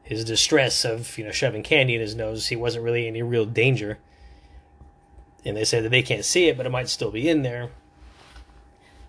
his 0.01 0.25
distress 0.25 0.83
of 0.83 1.17
you 1.17 1.23
know 1.23 1.31
shoving 1.31 1.63
candy 1.63 1.95
in 1.95 2.01
his 2.01 2.15
nose, 2.15 2.47
he 2.47 2.55
wasn't 2.55 2.83
really 2.83 3.07
in 3.07 3.13
any 3.13 3.21
real 3.21 3.45
danger. 3.45 3.99
And 5.45 5.57
they 5.57 5.65
said 5.65 5.83
that 5.83 5.89
they 5.89 6.01
can't 6.01 6.25
see 6.25 6.47
it, 6.47 6.57
but 6.57 6.65
it 6.65 6.71
might 6.71 6.89
still 6.89 7.11
be 7.11 7.29
in 7.29 7.43
there. 7.43 7.69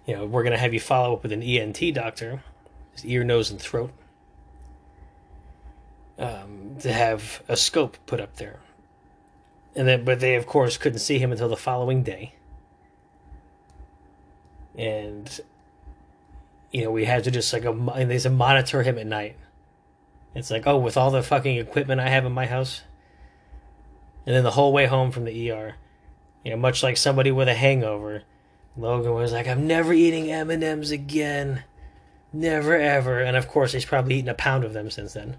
You 0.07 0.17
know, 0.17 0.27
we're 0.27 0.45
gonna 0.45 0.59
have 0.59 0.75
you 0.75 0.81
follow 0.81 1.15
up 1.15 1.23
with 1.23 1.33
an 1.33 1.43
ENT 1.43 1.95
doctor, 1.95 2.43
his 2.93 3.05
ear, 3.07 3.25
nose, 3.25 3.51
and 3.51 3.61
throat, 3.61 3.91
um, 6.19 6.77
to 6.81 6.93
have 6.93 7.43
a 7.49 7.57
scope 7.57 7.97
put 8.07 8.21
up 8.21 8.37
there. 8.37 8.61
And 9.75 9.89
then, 9.89 10.05
but 10.05 10.21
they 10.21 10.37
of 10.37 10.47
course 10.47 10.77
couldn't 10.77 11.01
see 11.01 11.19
him 11.19 11.33
until 11.33 11.49
the 11.49 11.57
following 11.57 12.03
day. 12.03 12.35
And 14.77 15.41
you 16.71 16.85
know, 16.85 16.91
we 16.91 17.05
had 17.05 17.25
to 17.25 17.31
just 17.31 17.53
like 17.53 17.65
a, 17.65 17.73
they 18.05 18.19
said 18.19 18.33
monitor 18.33 18.83
him 18.83 18.99
at 18.99 19.07
night 19.07 19.37
it's 20.35 20.51
like, 20.51 20.67
oh, 20.67 20.79
with 20.79 20.97
all 20.97 21.11
the 21.11 21.23
fucking 21.23 21.57
equipment 21.57 22.01
I 22.01 22.09
have 22.09 22.25
in 22.25 22.33
my 22.33 22.47
house. 22.47 22.83
And 24.27 24.35
then 24.35 24.43
the 24.43 24.53
whole 24.53 24.73
way 24.73 24.87
home 24.87 25.13
from 25.13 25.25
the 25.25 25.51
ER, 25.51 25.77
you 26.45 26.51
know, 26.51 26.57
much 26.57 26.83
like 26.83 26.97
somebody 26.97 27.31
with 27.31 27.49
a 27.49 27.55
hangover, 27.55 28.25
Logan 28.77 29.15
was 29.15 29.33
like, 29.33 29.47
I'm 29.47 29.67
never 29.67 29.93
eating 29.93 30.31
M&Ms 30.31 30.91
again. 30.91 31.65
Never 32.33 32.77
ever. 32.77 33.21
And 33.21 33.37
of 33.37 33.49
course, 33.49 33.73
he's 33.73 33.85
probably 33.85 34.17
eaten 34.17 34.29
a 34.29 34.35
pound 34.35 34.65
of 34.65 34.73
them 34.73 34.91
since 34.91 35.13
then. 35.13 35.37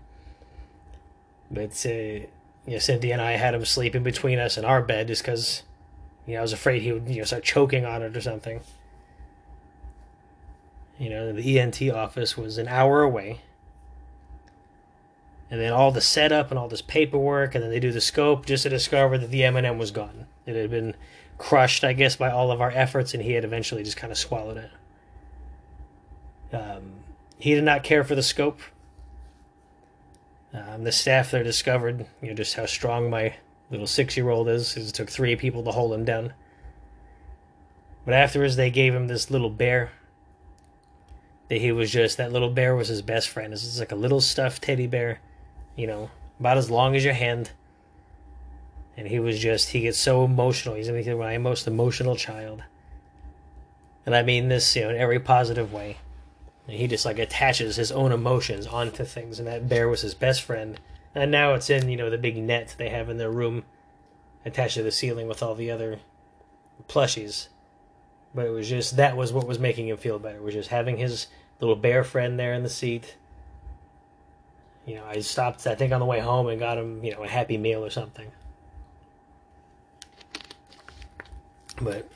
But, 1.52 1.86
uh, 1.86 1.90
you 1.90 2.28
know, 2.68 2.80
Cynthia 2.80 3.14
and 3.14 3.22
I 3.22 3.34
had 3.34 3.54
him 3.54 3.66
sleeping 3.66 4.04
between 4.04 4.40
us 4.40 4.58
in 4.58 4.66
our 4.66 4.82
bed 4.82 5.08
just 5.08 5.22
because, 5.22 5.64
you 6.26 6.34
know, 6.34 6.40
I 6.40 6.42
was 6.42 6.54
afraid 6.54 6.82
he 6.82 6.92
would, 6.94 7.08
you 7.10 7.18
know, 7.18 7.26
start 7.26 7.44
choking 7.44 7.86
on 7.86 8.02
it 8.02 8.16
or 8.16 8.22
something. 8.22 8.62
You 10.98 11.10
know, 11.10 11.34
the 11.34 11.60
ENT 11.60 11.82
office 11.92 12.38
was 12.38 12.58
an 12.58 12.70
hour 12.70 13.02
away 13.02 13.42
and 15.50 15.62
then 15.62 15.72
all 15.72 15.92
the 15.92 16.02
setup 16.02 16.50
and 16.50 16.60
all 16.60 16.68
this 16.68 16.82
paperwork, 16.82 17.54
and 17.54 17.64
then 17.64 17.72
they 17.72 17.80
do 17.80 17.92
the 17.92 18.02
scope 18.02 18.46
just 18.46 18.64
to 18.64 18.70
discover 18.70 19.18
that 19.18 19.30
the 19.30 19.44
M&M 19.44 19.78
was 19.78 19.92
gone. 19.92 20.26
It 20.46 20.56
had 20.56 20.72
been 20.72 20.96
crushed, 21.38 21.84
I 21.84 21.94
guess, 21.94 22.16
by 22.16 22.32
all 22.32 22.52
of 22.52 22.62
our 22.62 22.72
efforts, 22.72 23.14
and 23.14 23.24
he 23.24 23.34
had 23.34 23.44
eventually 23.44 23.84
just 23.84 23.98
kind 23.98 24.12
of 24.12 24.18
swallowed 24.18 24.58
it. 24.58 24.72
Um, 26.56 26.94
he 27.38 27.54
did 27.54 27.64
not 27.64 27.84
care 27.84 28.04
for 28.04 28.16
the 28.16 28.24
scope. 28.24 28.60
Um, 30.54 30.84
the 30.86 30.92
staff 30.92 31.32
there 31.32 31.44
discovered, 31.44 32.06
you 32.22 32.30
know, 32.30 32.34
just 32.34 32.56
how 32.56 32.66
strong 32.66 33.10
my 33.10 33.36
little 33.70 33.88
six-year-old 33.88 34.48
is. 34.48 34.78
It 34.78 34.94
took 34.94 35.10
three 35.10 35.36
people 35.36 35.64
to 35.64 35.72
hold 35.72 35.94
him 35.94 36.06
down. 36.06 36.34
But 38.06 38.14
afterwards, 38.14 38.56
they 38.56 38.70
gave 38.70 38.94
him 38.94 39.08
this 39.08 39.30
little 39.30 39.50
bear 39.50 39.92
that 41.50 41.60
he 41.60 41.72
was 41.72 41.92
just 41.92 42.18
that 42.18 42.32
little 42.32 42.50
bear 42.50 42.76
was 42.76 42.88
his 42.88 43.02
best 43.02 43.28
friend. 43.30 43.54
Is 43.54 43.80
like 43.80 43.92
a 43.92 43.96
little 43.96 44.22
stuffed 44.22 44.64
teddy 44.64 44.88
bear, 44.88 45.20
you 45.76 45.88
know, 45.88 46.10
about 46.40 46.58
as 46.58 46.72
long 46.72 46.96
as 46.96 47.04
your 47.04 47.14
hand. 47.14 47.52
And 48.98 49.08
he 49.08 49.20
was 49.20 49.40
just 49.40 49.70
he 49.70 49.82
gets 49.82 49.98
so 49.98 50.24
emotional. 50.24 50.76
He's 50.76 50.90
my 50.90 51.38
most 51.38 51.68
emotional 51.68 52.16
child. 52.16 52.64
And 54.06 54.16
I 54.16 54.24
mean 54.24 54.50
this, 54.50 54.76
you 54.76 54.84
know, 54.84 54.90
in 54.90 54.96
every 54.96 55.20
positive 55.20 55.74
way. 55.74 55.98
And 56.68 56.78
he 56.78 56.88
just 56.88 57.06
like 57.06 57.20
attaches 57.20 57.76
his 57.76 57.92
own 57.92 58.12
emotions 58.12 58.68
onto 58.68 59.04
things, 59.04 59.40
and 59.40 59.48
that 59.48 59.70
bear 59.70 59.88
was 59.88 60.02
his 60.02 60.14
best 60.14 60.42
friend. 60.42 60.80
And 61.14 61.32
now 61.32 61.54
it's 61.54 61.70
in, 61.70 61.90
you 61.90 61.98
know, 61.98 62.10
the 62.10 62.18
big 62.18 62.38
net 62.38 62.76
they 62.78 62.90
have 62.90 63.10
in 63.10 63.18
their 63.18 63.32
room 63.32 63.64
attached 64.44 64.76
to 64.76 64.84
the 64.84 64.92
ceiling 64.92 65.28
with 65.28 65.42
all 65.42 65.56
the 65.56 65.72
other 65.72 66.00
plushies. 66.88 67.48
But 68.34 68.48
it 68.48 68.50
was 68.50 68.68
just 68.68 68.98
that 68.98 69.16
was 69.16 69.32
what 69.32 69.48
was 69.48 69.60
making 69.60 69.88
him 69.88 69.98
feel 69.98 70.20
better. 70.20 70.42
Was 70.42 70.54
just 70.54 70.70
having 70.70 70.98
his 70.98 71.28
little 71.60 71.76
bear 71.76 72.04
friend 72.04 72.40
there 72.40 72.54
in 72.54 72.64
the 72.64 72.70
seat. 72.70 73.16
You 74.86 74.96
know, 74.96 75.06
I 75.06 75.20
stopped 75.20 75.66
I 75.66 75.76
think 75.76 75.94
on 75.94 76.00
the 76.00 76.06
way 76.06 76.20
home 76.20 76.48
and 76.48 76.60
got 76.60 76.78
him, 76.78 77.04
you 77.04 77.12
know, 77.12 77.24
a 77.24 77.28
happy 77.28 77.58
meal 77.58 77.84
or 77.84 77.90
something. 77.90 78.32
But 81.82 82.10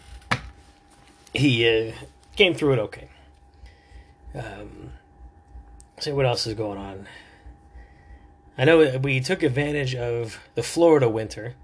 he 1.34 1.68
uh, 1.68 1.94
came 2.36 2.54
through 2.54 2.74
it 2.74 2.80
okay. 2.80 3.10
Um, 4.34 4.92
see 6.00 6.12
what 6.12 6.26
else 6.26 6.48
is 6.48 6.54
going 6.54 6.78
on. 6.78 7.08
I 8.58 8.66
know 8.66 8.98
we 8.98 9.20
took 9.20 9.44
advantage 9.44 9.96
of 9.96 10.40
the 10.56 10.64
Florida 10.64 11.08
winter 11.08 11.56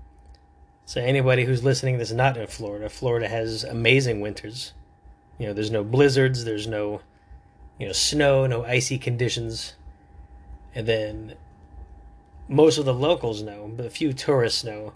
so 0.85 1.01
anybody 1.01 1.45
who's 1.45 1.63
listening 1.63 1.97
that's 1.97 2.11
not 2.11 2.37
in 2.37 2.45
Florida, 2.45 2.89
Florida 2.89 3.27
has 3.27 3.63
amazing 3.63 4.21
winters. 4.21 4.73
You 5.39 5.47
know, 5.47 5.53
there's 5.53 5.71
no 5.71 5.83
blizzards, 5.83 6.45
there's 6.45 6.67
no 6.67 7.01
you 7.79 7.87
know, 7.87 7.93
snow, 7.93 8.45
no 8.45 8.63
icy 8.63 8.99
conditions. 8.99 9.73
And 10.75 10.87
then 10.87 11.33
most 12.47 12.77
of 12.77 12.85
the 12.85 12.93
locals 12.93 13.41
know, 13.41 13.71
but 13.75 13.85
a 13.85 13.89
few 13.89 14.13
tourists 14.13 14.63
know 14.63 14.93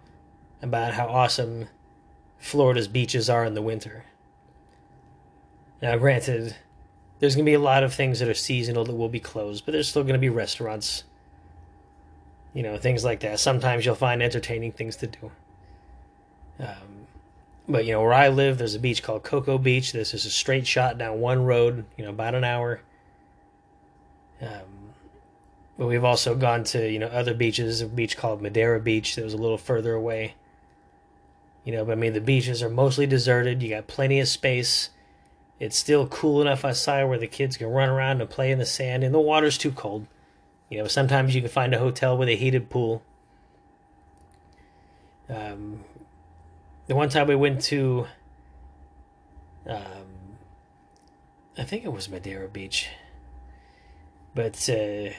about 0.62 0.94
how 0.94 1.08
awesome 1.08 1.68
Florida's 2.40 2.88
beaches 2.88 3.30
are 3.30 3.46
in 3.46 3.54
the 3.54 3.62
winter. 3.62 4.06
Now, 5.82 5.98
granted, 5.98 6.56
there's 7.20 7.36
going 7.36 7.46
to 7.46 7.50
be 7.50 7.56
a 7.56 7.60
lot 7.60 7.84
of 7.84 7.94
things 7.94 8.20
that 8.20 8.30
are 8.30 8.34
seasonal 8.34 8.86
that 8.86 8.96
will 8.96 9.10
be 9.10 9.20
closed, 9.20 9.66
but 9.66 9.74
there's 9.74 9.88
still 9.88 10.04
going 10.04 10.14
to 10.14 10.20
be 10.20 10.30
restaurants, 10.30 11.04
you 12.54 12.64
know, 12.64 12.78
things 12.78 13.04
like 13.04 13.20
that. 13.22 13.40
Sometimes 13.40 13.86
you'll 13.86 13.96
find 13.96 14.24
entertaining 14.24 14.72
things 14.72 14.96
to 14.98 15.08
do. 15.08 15.32
Um, 16.60 17.08
but 17.68 17.86
you 17.86 17.94
know 17.94 18.02
where 18.02 18.14
I 18.14 18.30
live, 18.30 18.58
there's 18.58 18.76
a 18.76 18.80
beach 18.80 19.04
called 19.04 19.24
Cocoa 19.24 19.58
Beach. 19.58 19.92
This 19.92 20.14
is 20.14 20.26
a 20.26 20.32
straight 20.32 20.66
shot 20.66 20.98
down 20.98 21.20
one 21.20 21.46
road, 21.46 21.86
you 21.98 22.04
know, 22.04 22.10
about 22.10 22.36
an 22.36 22.44
hour. 22.44 22.82
Um, 24.42 24.94
but 25.78 25.88
we've 25.88 26.04
also 26.04 26.36
gone 26.36 26.64
to 26.66 26.92
you 26.92 27.00
know 27.00 27.08
other 27.08 27.34
beaches. 27.34 27.82
A 27.82 27.88
beach 27.88 28.18
called 28.18 28.42
Madeira 28.42 28.80
Beach 28.80 29.16
that 29.16 29.24
was 29.24 29.34
a 29.34 29.38
little 29.38 29.58
further 29.58 29.94
away. 29.94 30.34
You 31.64 31.74
know, 31.74 31.86
but 31.86 31.94
I 31.94 31.96
mean 31.96 32.14
the 32.14 32.22
beaches 32.22 32.64
are 32.64 32.70
mostly 32.70 33.06
deserted. 33.06 33.62
You 33.62 33.70
got 33.70 33.88
plenty 33.88 34.20
of 34.20 34.28
space. 34.28 34.90
It's 35.60 35.78
still 35.78 36.08
cool 36.08 36.42
enough 36.42 36.64
outside 36.64 37.04
where 37.04 37.18
the 37.18 37.28
kids 37.28 37.58
can 37.58 37.68
run 37.68 37.90
around 37.90 38.22
and 38.22 38.30
play 38.30 38.52
in 38.52 38.60
the 38.60 38.66
sand, 38.66 39.04
and 39.04 39.14
the 39.14 39.20
water's 39.20 39.58
too 39.58 39.72
cold. 39.72 40.08
You 40.70 40.78
know, 40.78 40.88
sometimes 40.88 41.36
you 41.36 41.42
can 41.42 41.50
find 41.50 41.74
a 41.74 41.80
hotel 41.80 42.18
with 42.18 42.30
a 42.30 42.36
heated 42.36 42.70
pool. 42.70 43.04
Um, 45.28 45.84
the 46.88 46.96
one 46.96 47.10
time 47.10 47.28
we 47.28 47.36
went 47.36 47.62
to, 47.66 48.08
um, 49.68 50.38
I 51.58 51.64
think 51.64 51.84
it 51.84 51.94
was 51.94 52.10
Madeira 52.10 52.48
Beach, 52.48 52.88
but 54.34 54.70
uh, 54.70 55.12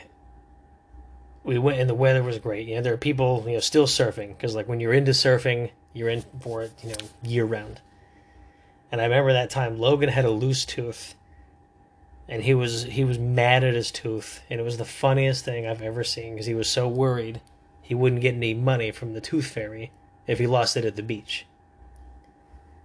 we 1.44 1.58
went 1.58 1.78
and 1.78 1.88
the 1.88 1.94
weather 1.94 2.22
was 2.22 2.38
great. 2.38 2.68
You 2.68 2.76
know, 2.76 2.82
there 2.82 2.94
are 2.94 2.98
people 2.98 3.44
you 3.46 3.54
know 3.54 3.60
still 3.60 3.86
surfing 3.86 4.28
because 4.28 4.54
like 4.54 4.68
when 4.68 4.80
you're 4.80 4.92
into 4.92 5.12
surfing, 5.12 5.70
you're 5.92 6.08
in 6.08 6.24
for 6.40 6.62
it, 6.62 6.72
you 6.82 6.90
know, 6.90 6.96
year 7.22 7.44
round. 7.44 7.80
And 8.92 9.00
I 9.00 9.04
remember 9.04 9.32
that 9.32 9.50
time 9.50 9.78
Logan 9.78 10.08
had 10.08 10.24
a 10.24 10.30
loose 10.30 10.64
tooth, 10.64 11.14
and 12.28 12.42
he 12.42 12.54
was 12.54 12.84
he 12.84 13.04
was 13.04 13.18
mad 13.18 13.64
at 13.64 13.74
his 13.74 13.90
tooth, 13.90 14.42
and 14.50 14.60
it 14.60 14.64
was 14.64 14.78
the 14.78 14.84
funniest 14.84 15.44
thing 15.44 15.66
I've 15.66 15.82
ever 15.82 16.04
seen 16.04 16.34
because 16.34 16.46
he 16.46 16.54
was 16.54 16.68
so 16.68 16.88
worried 16.88 17.40
he 17.90 17.94
wouldn't 17.96 18.22
get 18.22 18.36
any 18.36 18.54
money 18.54 18.92
from 18.92 19.14
the 19.14 19.20
tooth 19.20 19.46
fairy 19.46 19.90
if 20.28 20.38
he 20.38 20.46
lost 20.46 20.76
it 20.76 20.84
at 20.84 20.94
the 20.94 21.02
beach. 21.02 21.44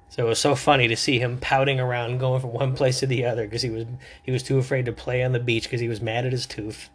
So 0.09 0.25
it 0.25 0.29
was 0.29 0.39
so 0.39 0.55
funny 0.55 0.87
to 0.87 0.95
see 0.95 1.19
him 1.19 1.37
pouting 1.39 1.79
around, 1.79 2.17
going 2.17 2.41
from 2.41 2.53
one 2.53 2.73
place 2.75 3.01
to 3.01 3.05
the 3.05 3.23
other 3.23 3.43
because 3.43 3.61
he 3.61 3.69
was 3.69 3.85
he 4.23 4.31
was 4.31 4.41
too 4.41 4.57
afraid 4.57 4.85
to 4.85 4.91
play 4.91 5.23
on 5.23 5.31
the 5.31 5.39
beach 5.39 5.65
because 5.65 5.81
he 5.81 5.87
was 5.87 6.01
mad 6.01 6.25
at 6.25 6.31
his 6.31 6.47
tooth. 6.47 6.89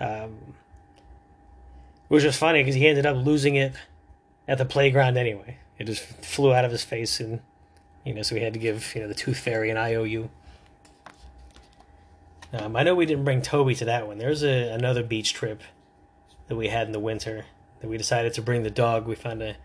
Um, 0.00 0.54
which 2.08 2.24
was 2.24 2.36
funny 2.36 2.60
because 2.60 2.74
he 2.74 2.88
ended 2.88 3.06
up 3.06 3.16
losing 3.16 3.54
it 3.54 3.74
at 4.48 4.58
the 4.58 4.64
playground 4.64 5.16
anyway. 5.16 5.58
It 5.78 5.84
just 5.84 6.02
flew 6.02 6.52
out 6.52 6.64
of 6.64 6.72
his 6.72 6.82
face, 6.82 7.20
and 7.20 7.40
you 8.04 8.14
know, 8.14 8.22
so 8.22 8.34
we 8.34 8.40
had 8.40 8.52
to 8.52 8.58
give 8.58 8.94
you 8.94 9.02
know 9.02 9.08
the 9.08 9.14
tooth 9.14 9.38
fairy 9.38 9.70
an 9.70 9.76
IOU. 9.76 10.28
Um, 12.52 12.74
I 12.74 12.82
know 12.82 12.96
we 12.96 13.06
didn't 13.06 13.24
bring 13.24 13.42
Toby 13.42 13.76
to 13.76 13.84
that 13.84 14.08
one. 14.08 14.18
There's 14.18 14.42
a 14.42 14.72
another 14.72 15.04
beach 15.04 15.34
trip 15.34 15.62
that 16.48 16.56
we 16.56 16.68
had 16.68 16.88
in 16.88 16.92
the 16.92 16.98
winter 16.98 17.44
that 17.80 17.88
we 17.88 17.96
decided 17.96 18.34
to 18.34 18.42
bring 18.42 18.64
the 18.64 18.70
dog. 18.70 19.06
We 19.06 19.14
found 19.14 19.42
a 19.42 19.56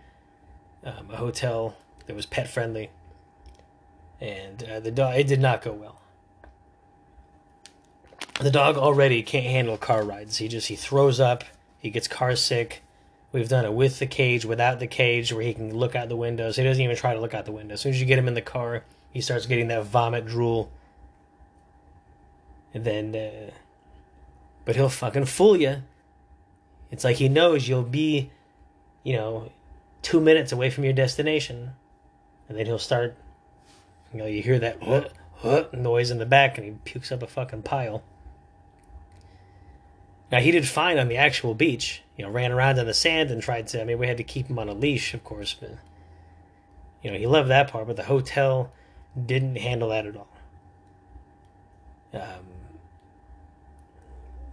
um, 0.83 1.09
a 1.09 1.17
hotel 1.17 1.75
that 2.05 2.15
was 2.15 2.27
pet 2.27 2.47
friendly, 2.47 2.91
and 4.21 4.63
uh, 4.63 4.79
the 4.79 4.91
dog 4.91 5.15
it 5.15 5.25
did 5.27 5.41
not 5.41 5.63
go 5.63 5.73
well. 5.73 5.99
The 8.39 8.51
dog 8.51 8.77
already 8.77 9.23
can't 9.23 9.45
handle 9.45 9.77
car 9.77 10.03
rides. 10.03 10.37
He 10.37 10.47
just 10.47 10.67
he 10.67 10.75
throws 10.75 11.19
up. 11.19 11.43
He 11.79 11.89
gets 11.89 12.07
car 12.07 12.35
sick. 12.35 12.81
We've 13.31 13.49
done 13.49 13.65
it 13.65 13.73
with 13.73 13.99
the 13.99 14.07
cage, 14.07 14.45
without 14.45 14.79
the 14.79 14.87
cage, 14.87 15.33
where 15.33 15.43
he 15.43 15.53
can 15.53 15.75
look 15.75 15.95
out 15.95 16.09
the 16.09 16.15
windows. 16.15 16.55
He 16.55 16.63
doesn't 16.63 16.81
even 16.81 16.95
try 16.95 17.13
to 17.13 17.19
look 17.19 17.33
out 17.33 17.45
the 17.45 17.51
window. 17.51 17.73
As 17.73 17.81
soon 17.81 17.93
as 17.93 17.99
you 17.99 18.05
get 18.05 18.19
him 18.19 18.27
in 18.27 18.33
the 18.33 18.41
car, 18.41 18.83
he 19.11 19.21
starts 19.21 19.45
getting 19.45 19.67
that 19.69 19.85
vomit 19.85 20.25
drool. 20.25 20.69
And 22.73 22.85
then, 22.85 23.15
uh, 23.15 23.51
but 24.63 24.75
he'll 24.75 24.89
fucking 24.89 25.25
fool 25.25 25.57
you. 25.57 25.83
It's 26.91 27.03
like 27.03 27.17
he 27.17 27.29
knows 27.29 27.67
you'll 27.67 27.83
be, 27.83 28.31
you 29.03 29.13
know, 29.13 29.51
two 30.01 30.21
minutes 30.21 30.51
away 30.51 30.69
from 30.69 30.83
your 30.83 30.93
destination 30.93 31.71
and 32.47 32.57
then 32.57 32.65
he'll 32.65 32.79
start. 32.79 33.15
You 34.13 34.19
know, 34.19 34.25
you 34.25 34.41
hear 34.41 34.59
that 34.59 34.81
what 34.85 35.11
what 35.41 35.73
noise 35.73 36.11
in 36.11 36.17
the 36.17 36.25
back, 36.25 36.57
and 36.57 36.65
he 36.65 36.73
pukes 36.85 37.11
up 37.11 37.21
a 37.21 37.27
fucking 37.27 37.63
pile. 37.63 38.03
Now 40.35 40.41
he 40.41 40.51
did 40.51 40.67
fine 40.67 40.99
on 40.99 41.07
the 41.07 41.15
actual 41.15 41.53
beach. 41.55 42.01
You 42.17 42.25
know, 42.25 42.29
ran 42.29 42.51
around 42.51 42.77
in 42.77 42.85
the 42.85 42.93
sand 42.93 43.31
and 43.31 43.41
tried 43.41 43.67
to. 43.67 43.79
I 43.79 43.85
mean, 43.85 43.97
we 43.97 44.07
had 44.07 44.17
to 44.17 44.23
keep 44.23 44.47
him 44.47 44.59
on 44.59 44.67
a 44.67 44.73
leash, 44.73 45.13
of 45.13 45.23
course, 45.23 45.53
but 45.57 45.77
you 47.01 47.09
know 47.09 47.17
he 47.17 47.25
loved 47.25 47.47
that 47.51 47.69
part. 47.69 47.87
But 47.87 47.95
the 47.95 48.03
hotel 48.03 48.69
didn't 49.25 49.55
handle 49.55 49.87
that 49.91 50.05
at 50.05 50.17
all. 50.17 50.27
Um, 52.13 52.47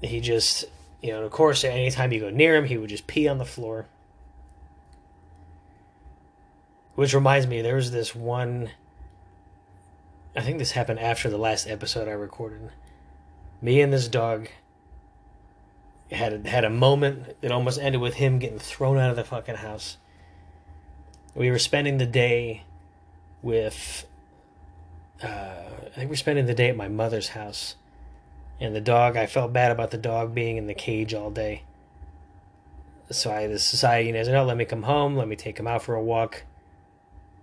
he 0.02 0.20
just, 0.20 0.66
you 1.02 1.10
know, 1.10 1.24
of 1.24 1.32
course, 1.32 1.64
anytime 1.64 2.12
you 2.12 2.20
go 2.20 2.30
near 2.30 2.54
him, 2.54 2.66
he 2.66 2.78
would 2.78 2.90
just 2.90 3.08
pee 3.08 3.26
on 3.26 3.38
the 3.38 3.44
floor. 3.44 3.86
Which 6.94 7.12
reminds 7.12 7.48
me, 7.48 7.60
there 7.60 7.74
was 7.74 7.90
this 7.90 8.14
one. 8.14 8.70
I 10.36 10.42
think 10.42 10.60
this 10.60 10.70
happened 10.70 11.00
after 11.00 11.28
the 11.28 11.38
last 11.38 11.66
episode 11.66 12.06
I 12.06 12.12
recorded. 12.12 12.70
Me 13.60 13.80
and 13.80 13.92
this 13.92 14.06
dog 14.06 14.48
had 16.12 16.46
had 16.46 16.64
a 16.64 16.70
moment 16.70 17.40
that 17.40 17.52
almost 17.52 17.80
ended 17.80 18.00
with 18.00 18.14
him 18.14 18.38
getting 18.38 18.58
thrown 18.58 18.98
out 18.98 19.10
of 19.10 19.16
the 19.16 19.24
fucking 19.24 19.56
house. 19.56 19.96
We 21.34 21.50
were 21.50 21.58
spending 21.58 21.98
the 21.98 22.06
day 22.06 22.64
with. 23.40 24.06
Uh, 25.22 25.26
I 25.86 25.94
think 25.94 26.10
we 26.10 26.14
are 26.14 26.16
spending 26.16 26.46
the 26.46 26.54
day 26.54 26.68
at 26.68 26.76
my 26.76 26.88
mother's 26.88 27.28
house, 27.28 27.76
and 28.60 28.74
the 28.74 28.80
dog. 28.80 29.16
I 29.16 29.26
felt 29.26 29.52
bad 29.52 29.70
about 29.70 29.90
the 29.90 29.98
dog 29.98 30.34
being 30.34 30.56
in 30.56 30.66
the 30.66 30.74
cage 30.74 31.14
all 31.14 31.30
day. 31.30 31.62
So 33.10 33.30
I, 33.30 33.46
the 33.46 33.58
society, 33.58 34.08
you 34.08 34.12
know, 34.12 34.22
said, 34.22 34.34
"Oh, 34.34 34.44
let 34.44 34.56
me 34.56 34.64
come 34.64 34.82
home. 34.84 35.16
Let 35.16 35.28
me 35.28 35.36
take 35.36 35.58
him 35.58 35.66
out 35.66 35.82
for 35.82 35.94
a 35.94 36.02
walk." 36.02 36.44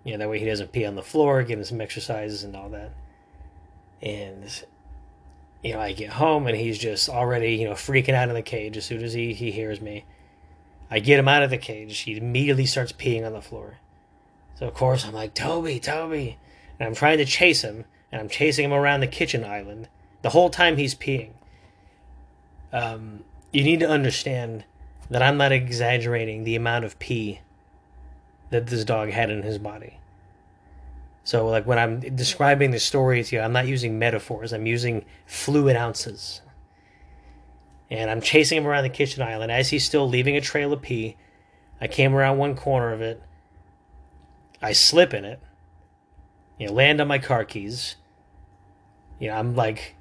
You 0.03 0.13
know, 0.13 0.19
that 0.19 0.29
way 0.29 0.39
he 0.39 0.45
doesn't 0.45 0.71
pee 0.71 0.85
on 0.85 0.95
the 0.95 1.03
floor, 1.03 1.43
give 1.43 1.59
him 1.59 1.65
some 1.65 1.81
exercises 1.81 2.43
and 2.43 2.55
all 2.55 2.69
that. 2.69 2.91
And 4.01 4.63
you 5.63 5.73
know, 5.73 5.79
I 5.79 5.91
get 5.91 6.11
home 6.11 6.47
and 6.47 6.55
he's 6.55 6.77
just 6.77 7.09
already, 7.09 7.55
you 7.55 7.65
know, 7.65 7.73
freaking 7.73 8.13
out 8.13 8.29
in 8.29 8.35
the 8.35 8.41
cage 8.41 8.77
as 8.77 8.85
soon 8.85 9.03
as 9.03 9.13
he, 9.13 9.33
he 9.33 9.51
hears 9.51 9.81
me. 9.81 10.05
I 10.89 10.99
get 10.99 11.19
him 11.19 11.27
out 11.27 11.43
of 11.43 11.49
the 11.49 11.57
cage. 11.57 11.99
He 11.99 12.17
immediately 12.17 12.65
starts 12.65 12.91
peeing 12.91 13.25
on 13.25 13.33
the 13.33 13.41
floor. 13.41 13.77
So 14.55 14.67
of 14.67 14.73
course 14.73 15.05
I'm 15.05 15.13
like, 15.13 15.33
Toby, 15.33 15.79
Toby. 15.79 16.37
And 16.79 16.87
I'm 16.87 16.95
trying 16.95 17.17
to 17.17 17.25
chase 17.25 17.61
him, 17.61 17.83
and 18.11 18.21
I'm 18.21 18.29
chasing 18.29 18.65
him 18.65 18.73
around 18.73 19.01
the 19.01 19.07
kitchen 19.07 19.43
island 19.43 19.89
the 20.21 20.29
whole 20.29 20.49
time 20.49 20.77
he's 20.77 20.95
peeing. 20.95 21.31
Um, 22.71 23.23
you 23.51 23.63
need 23.63 23.81
to 23.81 23.89
understand 23.89 24.63
that 25.09 25.21
I'm 25.21 25.37
not 25.37 25.51
exaggerating 25.51 26.43
the 26.43 26.55
amount 26.55 26.85
of 26.85 26.99
pee 26.99 27.41
that 28.49 28.67
this 28.67 28.83
dog 28.83 29.09
had 29.09 29.29
in 29.29 29.43
his 29.43 29.57
body. 29.57 29.98
So, 31.29 31.47
like 31.47 31.67
when 31.67 31.77
I'm 31.77 31.99
describing 31.99 32.71
the 32.71 32.79
story 32.79 33.23
to 33.23 33.35
you, 33.35 33.39
I'm 33.43 33.53
not 33.53 33.67
using 33.67 33.99
metaphors. 33.99 34.51
I'm 34.51 34.65
using 34.65 35.05
fluid 35.27 35.75
ounces. 35.75 36.41
And 37.91 38.09
I'm 38.09 38.19
chasing 38.19 38.57
him 38.57 38.65
around 38.65 38.81
the 38.81 38.89
kitchen 38.89 39.21
island 39.21 39.51
as 39.51 39.69
he's 39.69 39.85
still 39.85 40.09
leaving 40.09 40.35
a 40.35 40.41
trail 40.41 40.73
of 40.73 40.81
pee. 40.81 41.17
I 41.79 41.85
came 41.85 42.15
around 42.15 42.39
one 42.39 42.55
corner 42.55 42.93
of 42.93 43.01
it. 43.01 43.21
I 44.59 44.71
slip 44.71 45.13
in 45.13 45.23
it. 45.23 45.39
You 46.57 46.65
know, 46.65 46.73
land 46.73 46.99
on 46.99 47.07
my 47.07 47.19
car 47.19 47.45
keys. 47.45 47.95
You 49.19 49.27
know, 49.27 49.35
I'm 49.35 49.55
like, 49.55 49.97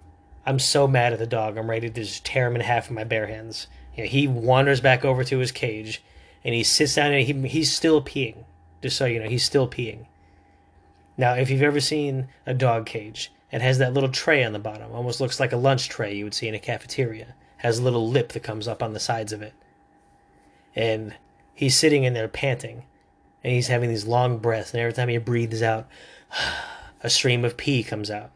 I'm 0.46 0.58
so 0.58 0.88
mad 0.88 1.12
at 1.12 1.18
the 1.18 1.26
dog. 1.26 1.58
I'm 1.58 1.68
ready 1.68 1.90
to 1.90 2.04
just 2.04 2.24
tear 2.24 2.46
him 2.46 2.54
in 2.54 2.62
half 2.62 2.88
with 2.88 2.96
my 2.96 3.04
bare 3.04 3.26
hands. 3.26 3.66
You 3.94 4.04
know, 4.04 4.08
he 4.08 4.26
wanders 4.26 4.80
back 4.80 5.04
over 5.04 5.24
to 5.24 5.38
his 5.40 5.52
cage, 5.52 6.02
and 6.42 6.54
he 6.54 6.64
sits 6.64 6.94
down 6.94 7.12
and 7.12 7.26
he, 7.26 7.48
he's 7.48 7.70
still 7.70 8.00
peeing. 8.00 8.46
Just 8.80 8.96
so 8.96 9.04
you 9.04 9.20
know, 9.20 9.28
he's 9.28 9.44
still 9.44 9.68
peeing. 9.68 10.06
Now, 11.18 11.34
if 11.34 11.50
you've 11.50 11.62
ever 11.62 11.80
seen 11.80 12.28
a 12.46 12.54
dog 12.54 12.86
cage, 12.86 13.32
it 13.50 13.60
has 13.60 13.78
that 13.78 13.92
little 13.92 14.08
tray 14.08 14.44
on 14.44 14.52
the 14.52 14.58
bottom. 14.60 14.92
Almost 14.92 15.20
looks 15.20 15.40
like 15.40 15.52
a 15.52 15.56
lunch 15.56 15.88
tray 15.88 16.14
you 16.14 16.24
would 16.24 16.34
see 16.34 16.46
in 16.46 16.54
a 16.54 16.60
cafeteria. 16.60 17.34
Has 17.58 17.78
a 17.78 17.82
little 17.82 18.08
lip 18.08 18.32
that 18.32 18.44
comes 18.44 18.68
up 18.68 18.82
on 18.82 18.92
the 18.92 19.00
sides 19.00 19.32
of 19.32 19.42
it. 19.42 19.52
And 20.76 21.16
he's 21.52 21.76
sitting 21.76 22.04
in 22.04 22.14
there 22.14 22.28
panting. 22.28 22.84
And 23.42 23.52
he's 23.52 23.66
having 23.66 23.88
these 23.88 24.06
long 24.06 24.38
breaths. 24.38 24.72
And 24.72 24.80
every 24.80 24.92
time 24.92 25.08
he 25.08 25.18
breathes 25.18 25.60
out, 25.60 25.88
a 27.02 27.10
stream 27.10 27.44
of 27.44 27.56
pee 27.56 27.82
comes 27.82 28.10
out. 28.10 28.30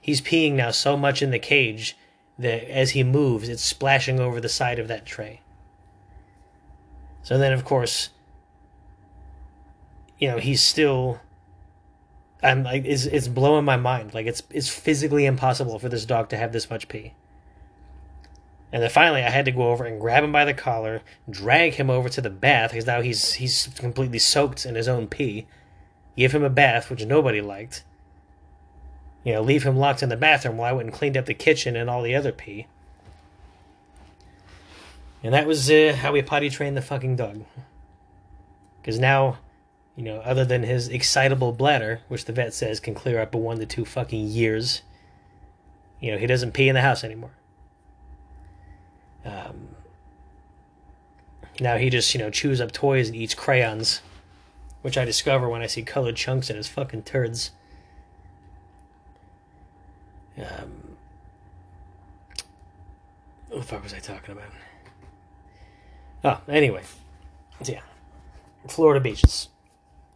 He's 0.00 0.20
peeing 0.20 0.54
now 0.54 0.72
so 0.72 0.96
much 0.96 1.22
in 1.22 1.30
the 1.30 1.38
cage 1.38 1.96
that 2.38 2.68
as 2.68 2.90
he 2.90 3.04
moves, 3.04 3.48
it's 3.48 3.62
splashing 3.62 4.18
over 4.18 4.40
the 4.40 4.48
side 4.48 4.80
of 4.80 4.88
that 4.88 5.06
tray. 5.06 5.40
So 7.22 7.38
then, 7.38 7.52
of 7.52 7.64
course, 7.64 8.10
you 10.18 10.28
know, 10.28 10.38
he's 10.38 10.64
still. 10.64 11.20
I'm 12.44 12.62
like, 12.62 12.84
it's, 12.84 13.06
it's 13.06 13.26
blowing 13.26 13.64
my 13.64 13.76
mind. 13.76 14.14
Like, 14.14 14.26
it's, 14.26 14.42
it's 14.50 14.68
physically 14.68 15.24
impossible 15.24 15.78
for 15.78 15.88
this 15.88 16.04
dog 16.04 16.28
to 16.28 16.36
have 16.36 16.52
this 16.52 16.68
much 16.68 16.88
pee. 16.88 17.14
And 18.74 18.82
then 18.82 18.90
finally, 18.90 19.22
I 19.22 19.30
had 19.30 19.44
to 19.44 19.52
go 19.52 19.70
over 19.70 19.84
and 19.84 20.00
grab 20.00 20.24
him 20.24 20.32
by 20.32 20.44
the 20.44 20.52
collar, 20.52 21.02
drag 21.30 21.74
him 21.74 21.90
over 21.90 22.08
to 22.08 22.20
the 22.20 22.28
bath 22.28 22.72
because 22.72 22.86
now 22.86 23.02
he's 23.02 23.34
he's 23.34 23.68
completely 23.78 24.18
soaked 24.18 24.66
in 24.66 24.74
his 24.74 24.88
own 24.88 25.06
pee. 25.06 25.46
Give 26.16 26.34
him 26.34 26.42
a 26.42 26.50
bath, 26.50 26.90
which 26.90 27.06
nobody 27.06 27.40
liked. 27.40 27.84
You 29.22 29.34
know, 29.34 29.42
leave 29.42 29.62
him 29.62 29.76
locked 29.76 30.02
in 30.02 30.08
the 30.08 30.16
bathroom 30.16 30.56
while 30.56 30.70
I 30.70 30.72
went 30.72 30.88
and 30.88 30.94
cleaned 30.94 31.16
up 31.16 31.26
the 31.26 31.34
kitchen 31.34 31.76
and 31.76 31.88
all 31.88 32.02
the 32.02 32.16
other 32.16 32.32
pee. 32.32 32.66
And 35.22 35.32
that 35.32 35.46
was 35.46 35.70
uh, 35.70 35.96
how 35.98 36.10
we 36.10 36.20
potty 36.20 36.50
trained 36.50 36.76
the 36.76 36.82
fucking 36.82 37.14
dog. 37.14 37.44
Because 38.82 38.98
now, 38.98 39.38
you 39.96 40.02
know, 40.02 40.16
other 40.20 40.44
than 40.44 40.62
his 40.62 40.88
excitable 40.88 41.52
bladder, 41.52 42.00
which 42.08 42.24
the 42.24 42.32
vet 42.32 42.52
says 42.52 42.80
can 42.80 42.94
clear 42.94 43.20
up 43.20 43.34
in 43.34 43.42
one 43.42 43.58
to 43.58 43.66
two 43.66 43.84
fucking 43.84 44.26
years, 44.26 44.82
you 46.00 46.10
know, 46.10 46.18
he 46.18 46.26
doesn't 46.26 46.52
pee 46.52 46.68
in 46.68 46.74
the 46.74 46.82
house 46.82 47.04
anymore. 47.04 47.30
Um, 49.24 49.68
now 51.60 51.76
he 51.76 51.90
just, 51.90 52.12
you 52.14 52.20
know, 52.20 52.30
chews 52.30 52.60
up 52.60 52.72
toys 52.72 53.08
and 53.08 53.16
eats 53.16 53.34
crayons, 53.34 54.00
which 54.82 54.98
I 54.98 55.04
discover 55.04 55.48
when 55.48 55.62
I 55.62 55.66
see 55.66 55.82
colored 55.82 56.16
chunks 56.16 56.50
in 56.50 56.56
his 56.56 56.68
fucking 56.68 57.04
turds. 57.04 57.52
Um, 60.36 60.96
what 63.48 63.60
the 63.60 63.62
fuck 63.62 63.82
was 63.84 63.94
I 63.94 64.00
talking 64.00 64.32
about? 64.32 64.50
Oh, 66.24 66.40
anyway. 66.52 66.82
So 67.62 67.72
yeah. 67.72 67.82
Florida 68.66 69.00
beaches. 69.00 69.48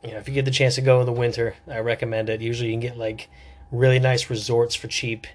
You 0.03 0.13
know, 0.13 0.19
if 0.19 0.29
you 0.29 0.35
get 0.35 0.45
the 0.45 0.51
chance 0.51 0.77
to 0.77 0.81
go 0.81 1.01
in 1.01 1.07
the 1.07 1.13
winter, 1.13 1.57
I 1.67 1.79
recommend 1.81 2.29
it. 2.29 2.41
Usually 2.41 2.69
you 2.69 2.75
can 2.75 2.81
get 2.81 2.97
like 2.97 3.29
really 3.71 3.99
nice 3.99 4.31
resorts 4.31 4.75
for 4.75 4.87
cheap. 4.89 5.27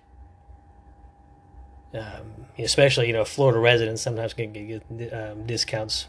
Um, 1.93 2.47
especially, 2.58 3.08
you 3.08 3.13
know, 3.13 3.26
Florida 3.26 3.60
residents 3.60 4.02
sometimes 4.02 4.34
can 4.34 4.52
get, 4.52 5.13
um, 5.13 5.45
discounts. 5.45 6.08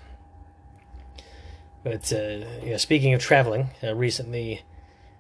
But, 1.82 2.10
uh, 2.12 2.62
you 2.62 2.70
know, 2.70 2.76
speaking 2.78 3.12
of 3.12 3.20
traveling, 3.20 3.68
uh, 3.82 3.94
recently 3.94 4.62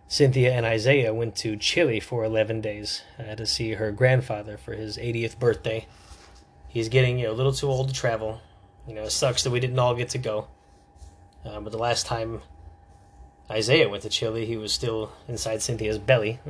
Cynthia 0.08 0.52
and 0.52 0.64
Isaiah 0.64 1.12
went 1.12 1.36
to 1.36 1.56
Chile 1.56 2.00
for 2.00 2.24
11 2.24 2.62
days 2.62 3.02
uh, 3.18 3.34
to 3.34 3.44
see 3.44 3.72
her 3.74 3.92
grandfather 3.92 4.56
for 4.56 4.72
his 4.72 4.96
80th 4.96 5.38
birthday. 5.38 5.86
He's 6.68 6.88
getting, 6.88 7.18
you 7.18 7.26
know, 7.26 7.32
a 7.32 7.34
little 7.34 7.52
too 7.52 7.68
old 7.68 7.88
to 7.88 7.94
travel. 7.94 8.40
You 8.86 8.94
know, 8.94 9.02
it 9.02 9.10
sucks 9.10 9.42
that 9.42 9.50
we 9.50 9.60
didn't 9.60 9.78
all 9.78 9.94
get 9.94 10.10
to 10.10 10.18
go. 10.18 10.48
Uh, 11.44 11.60
but 11.60 11.72
the 11.72 11.78
last 11.78 12.06
time 12.06 12.40
Isaiah 13.50 13.88
went 13.88 14.02
to 14.02 14.08
Chile, 14.08 14.46
he 14.46 14.56
was 14.56 14.72
still 14.72 15.12
inside 15.28 15.60
Cynthia's 15.62 15.98
belly. 15.98 16.40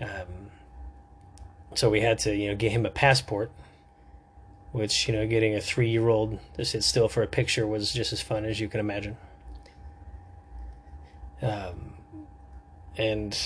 Um, 0.00 0.50
so 1.74 1.90
we 1.90 2.00
had 2.00 2.18
to, 2.20 2.34
you 2.34 2.48
know, 2.48 2.56
get 2.56 2.72
him 2.72 2.86
a 2.86 2.90
passport, 2.90 3.50
which, 4.72 5.08
you 5.08 5.14
know, 5.14 5.26
getting 5.26 5.54
a 5.54 5.60
three 5.60 5.90
year 5.90 6.08
old 6.08 6.38
to 6.54 6.64
sit 6.64 6.84
still 6.84 7.08
for 7.08 7.22
a 7.22 7.26
picture 7.26 7.66
was 7.66 7.92
just 7.92 8.12
as 8.12 8.20
fun 8.20 8.44
as 8.44 8.60
you 8.60 8.68
can 8.68 8.80
imagine. 8.80 9.16
Um, 11.42 11.94
and, 12.96 13.36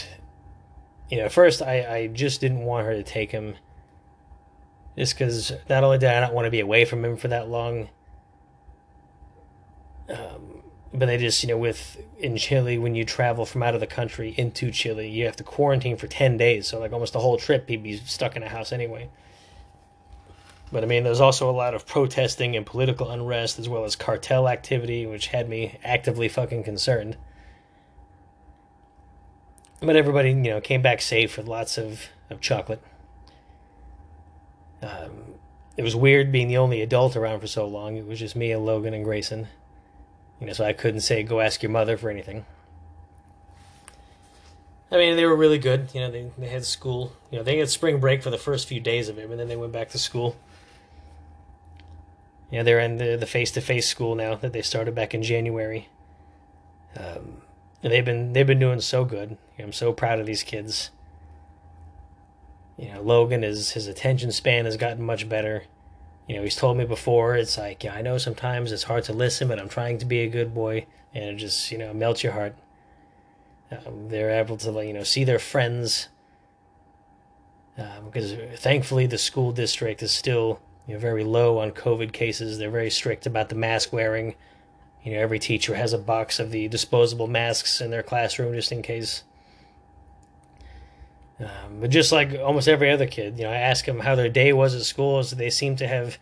you 1.08 1.18
know, 1.18 1.28
first 1.28 1.62
I, 1.62 1.96
I 1.96 2.06
just 2.08 2.40
didn't 2.40 2.64
want 2.64 2.86
her 2.86 2.92
to 2.92 3.02
take 3.02 3.30
him 3.30 3.54
just 4.96 5.14
because 5.14 5.52
not 5.68 5.82
only 5.82 5.98
did 5.98 6.10
I 6.10 6.20
not 6.20 6.34
want 6.34 6.46
to 6.46 6.50
be 6.50 6.60
away 6.60 6.84
from 6.84 7.04
him 7.04 7.16
for 7.16 7.28
that 7.28 7.48
long, 7.48 7.88
um, 10.08 10.53
but 10.94 11.06
they 11.06 11.18
just, 11.18 11.42
you 11.42 11.48
know, 11.48 11.58
with 11.58 12.00
in 12.18 12.36
Chile, 12.36 12.78
when 12.78 12.94
you 12.94 13.04
travel 13.04 13.44
from 13.44 13.64
out 13.64 13.74
of 13.74 13.80
the 13.80 13.86
country 13.86 14.32
into 14.36 14.70
Chile, 14.70 15.08
you 15.08 15.24
have 15.24 15.34
to 15.36 15.44
quarantine 15.44 15.96
for 15.96 16.06
10 16.06 16.36
days. 16.36 16.68
So, 16.68 16.78
like, 16.78 16.92
almost 16.92 17.12
the 17.12 17.18
whole 17.18 17.36
trip, 17.36 17.68
he'd 17.68 17.82
be 17.82 17.96
stuck 17.96 18.36
in 18.36 18.44
a 18.44 18.48
house 18.48 18.72
anyway. 18.72 19.10
But 20.70 20.84
I 20.84 20.86
mean, 20.86 21.02
there's 21.02 21.20
also 21.20 21.50
a 21.50 21.52
lot 21.52 21.74
of 21.74 21.84
protesting 21.84 22.56
and 22.56 22.64
political 22.64 23.10
unrest, 23.10 23.58
as 23.58 23.68
well 23.68 23.84
as 23.84 23.96
cartel 23.96 24.48
activity, 24.48 25.04
which 25.04 25.28
had 25.28 25.48
me 25.48 25.78
actively 25.82 26.28
fucking 26.28 26.62
concerned. 26.62 27.16
But 29.80 29.96
everybody, 29.96 30.30
you 30.30 30.36
know, 30.36 30.60
came 30.60 30.80
back 30.80 31.02
safe 31.02 31.36
with 31.36 31.48
lots 31.48 31.76
of, 31.76 32.06
of 32.30 32.40
chocolate. 32.40 32.82
Um, 34.80 35.34
it 35.76 35.82
was 35.82 35.96
weird 35.96 36.30
being 36.30 36.48
the 36.48 36.56
only 36.56 36.82
adult 36.82 37.16
around 37.16 37.40
for 37.40 37.46
so 37.48 37.66
long. 37.66 37.96
It 37.96 38.06
was 38.06 38.20
just 38.20 38.36
me 38.36 38.52
and 38.52 38.64
Logan 38.64 38.94
and 38.94 39.04
Grayson. 39.04 39.48
You 40.44 40.48
know, 40.48 40.52
so 40.52 40.66
I 40.66 40.74
couldn't 40.74 41.00
say, 41.00 41.22
go 41.22 41.40
ask 41.40 41.62
your 41.62 41.72
mother 41.72 41.96
for 41.96 42.10
anything. 42.10 42.44
I 44.92 44.98
mean, 44.98 45.16
they 45.16 45.24
were 45.24 45.34
really 45.34 45.56
good. 45.56 45.88
You 45.94 46.00
know, 46.00 46.10
they, 46.10 46.30
they 46.36 46.48
had 46.48 46.66
school. 46.66 47.14
You 47.30 47.38
know, 47.38 47.42
they 47.42 47.56
had 47.56 47.70
spring 47.70 47.98
break 47.98 48.22
for 48.22 48.28
the 48.28 48.36
first 48.36 48.68
few 48.68 48.78
days 48.78 49.08
of 49.08 49.16
it, 49.16 49.30
and 49.30 49.40
then 49.40 49.48
they 49.48 49.56
went 49.56 49.72
back 49.72 49.88
to 49.90 49.98
school. 49.98 50.36
You 52.50 52.58
know, 52.58 52.64
they're 52.64 52.78
in 52.78 52.98
the, 52.98 53.16
the 53.16 53.24
face-to-face 53.24 53.88
school 53.88 54.14
now 54.14 54.34
that 54.34 54.52
they 54.52 54.60
started 54.60 54.94
back 54.94 55.14
in 55.14 55.22
January. 55.22 55.88
Um, 56.94 57.38
and 57.82 57.90
they've 57.90 58.04
been 58.04 58.34
they've 58.34 58.46
been 58.46 58.58
doing 58.58 58.82
so 58.82 59.06
good. 59.06 59.30
You 59.30 59.60
know, 59.60 59.64
I'm 59.64 59.72
so 59.72 59.94
proud 59.94 60.20
of 60.20 60.26
these 60.26 60.42
kids. 60.42 60.90
You 62.76 62.92
know, 62.92 63.00
Logan 63.00 63.42
is 63.42 63.70
his 63.70 63.86
attention 63.86 64.30
span 64.30 64.66
has 64.66 64.76
gotten 64.76 65.02
much 65.02 65.26
better. 65.26 65.64
You 66.26 66.36
know, 66.36 66.42
he's 66.42 66.56
told 66.56 66.76
me 66.76 66.84
before. 66.84 67.36
It's 67.36 67.58
like, 67.58 67.84
yeah, 67.84 67.94
I 67.94 68.02
know 68.02 68.16
sometimes 68.16 68.72
it's 68.72 68.84
hard 68.84 69.04
to 69.04 69.12
listen, 69.12 69.48
but 69.48 69.58
I'm 69.58 69.68
trying 69.68 69.98
to 69.98 70.06
be 70.06 70.20
a 70.20 70.28
good 70.28 70.54
boy, 70.54 70.86
and 71.14 71.24
it 71.24 71.36
just 71.36 71.70
you 71.70 71.78
know 71.78 71.92
melts 71.92 72.22
your 72.22 72.32
heart. 72.32 72.54
Um, 73.70 74.08
they're 74.08 74.30
able 74.30 74.56
to 74.58 74.84
you 74.84 74.92
know 74.92 75.02
see 75.02 75.24
their 75.24 75.38
friends 75.38 76.08
um, 77.76 78.06
because 78.06 78.34
thankfully 78.60 79.06
the 79.06 79.18
school 79.18 79.52
district 79.52 80.02
is 80.02 80.12
still 80.12 80.60
you 80.86 80.94
know 80.94 81.00
very 81.00 81.24
low 81.24 81.58
on 81.58 81.72
COVID 81.72 82.12
cases. 82.12 82.58
They're 82.58 82.70
very 82.70 82.90
strict 82.90 83.26
about 83.26 83.48
the 83.48 83.54
mask 83.54 83.92
wearing. 83.92 84.34
You 85.02 85.12
know, 85.12 85.18
every 85.18 85.38
teacher 85.38 85.74
has 85.74 85.92
a 85.92 85.98
box 85.98 86.40
of 86.40 86.50
the 86.50 86.68
disposable 86.68 87.26
masks 87.26 87.80
in 87.80 87.90
their 87.90 88.02
classroom 88.02 88.54
just 88.54 88.72
in 88.72 88.80
case. 88.80 89.24
Um, 91.40 91.80
but 91.80 91.90
just 91.90 92.12
like 92.12 92.38
almost 92.38 92.68
every 92.68 92.90
other 92.90 93.06
kid, 93.06 93.38
you 93.38 93.44
know, 93.44 93.50
I 93.50 93.56
ask 93.56 93.84
them 93.84 94.00
how 94.00 94.14
their 94.14 94.28
day 94.28 94.52
was 94.52 94.74
at 94.74 94.82
school, 94.82 95.22
so 95.22 95.34
they 95.34 95.50
seem 95.50 95.76
to 95.76 95.88
have 95.88 96.18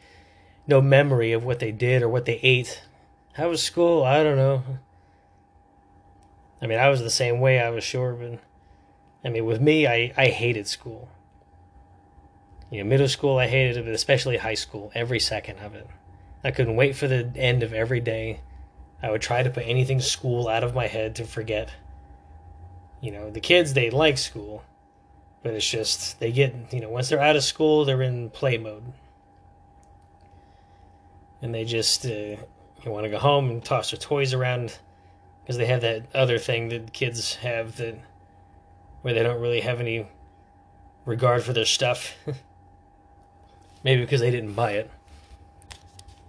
no 0.67 0.81
memory 0.81 1.33
of 1.33 1.45
what 1.45 1.59
they 1.59 1.73
did 1.73 2.03
or 2.03 2.09
what 2.09 2.25
they 2.25 2.41
ate. 2.43 2.83
How 3.35 3.49
was 3.49 3.63
school? 3.63 4.05
I 4.05 4.23
don't 4.23 4.37
know. 4.37 4.63
I 6.61 6.67
mean, 6.67 6.79
I 6.79 6.89
was 6.89 7.01
the 7.01 7.11
same 7.11 7.41
way, 7.41 7.59
I 7.59 7.71
was 7.71 7.85
sure, 7.85 8.15
but 8.15 8.39
I 9.25 9.31
mean, 9.31 9.45
with 9.45 9.61
me, 9.61 9.87
I, 9.87 10.13
I 10.17 10.27
hated 10.27 10.67
school. 10.67 11.09
You 12.71 12.83
know, 12.83 12.89
middle 12.89 13.09
school, 13.09 13.39
I 13.39 13.49
hated 13.49 13.77
it, 13.77 13.85
but 13.85 13.95
especially 13.95 14.39
high 14.39 14.55
school, 14.55 14.91
every 14.95 15.21
second 15.21 15.59
of 15.59 15.75
it. 15.75 15.87
I 16.43 16.51
couldn't 16.51 16.77
wait 16.77 16.97
for 16.97 17.07
the 17.07 17.31
end 17.37 17.63
of 17.63 17.73
every 17.73 18.01
day 18.01 18.41
I 19.03 19.11
would 19.11 19.21
try 19.21 19.43
to 19.43 19.51
put 19.51 19.65
anything 19.67 20.01
school 20.01 20.49
out 20.49 20.63
of 20.63 20.75
my 20.75 20.87
head 20.87 21.17
to 21.17 21.25
forget. 21.25 21.71
You 23.01 23.11
know, 23.11 23.31
the 23.31 23.41
kids, 23.41 23.75
they 23.75 23.91
like 23.91 24.17
school, 24.17 24.63
but 25.43 25.55
it's 25.55 25.69
just, 25.69 26.21
they 26.21 26.31
get, 26.31 26.55
you 26.73 26.81
know, 26.81 26.89
once 26.89 27.09
they're 27.09 27.21
out 27.21 27.37
of 27.37 27.45
school, 27.45 27.85
they're 27.85 28.03
in 28.03 28.31
play 28.31 28.59
mode. 28.59 28.85
And 31.41 31.53
they 31.53 31.65
just 31.65 32.07
uh, 32.07 32.37
want 32.87 33.05
to 33.05 33.11
go 33.11 33.19
home 33.19 33.51
and 33.51 33.65
toss 33.65 33.91
their 33.91 33.99
toys 33.99 34.33
around 34.33 34.79
because 35.43 35.57
they 35.57 35.67
have 35.67 35.81
that 35.81 36.05
other 36.15 36.39
thing 36.39 36.69
that 36.69 36.93
kids 36.93 37.35
have 37.37 37.77
that 37.77 37.99
where 39.03 39.13
they 39.13 39.23
don't 39.25 39.41
really 39.41 39.61
have 39.61 39.81
any 39.81 40.07
regard 41.05 41.43
for 41.43 41.53
their 41.53 41.65
stuff. 41.65 42.15
Maybe 43.85 44.03
because 44.03 44.21
they 44.21 44.31
didn't 44.31 44.55
buy 44.55 44.73
it. 44.73 44.91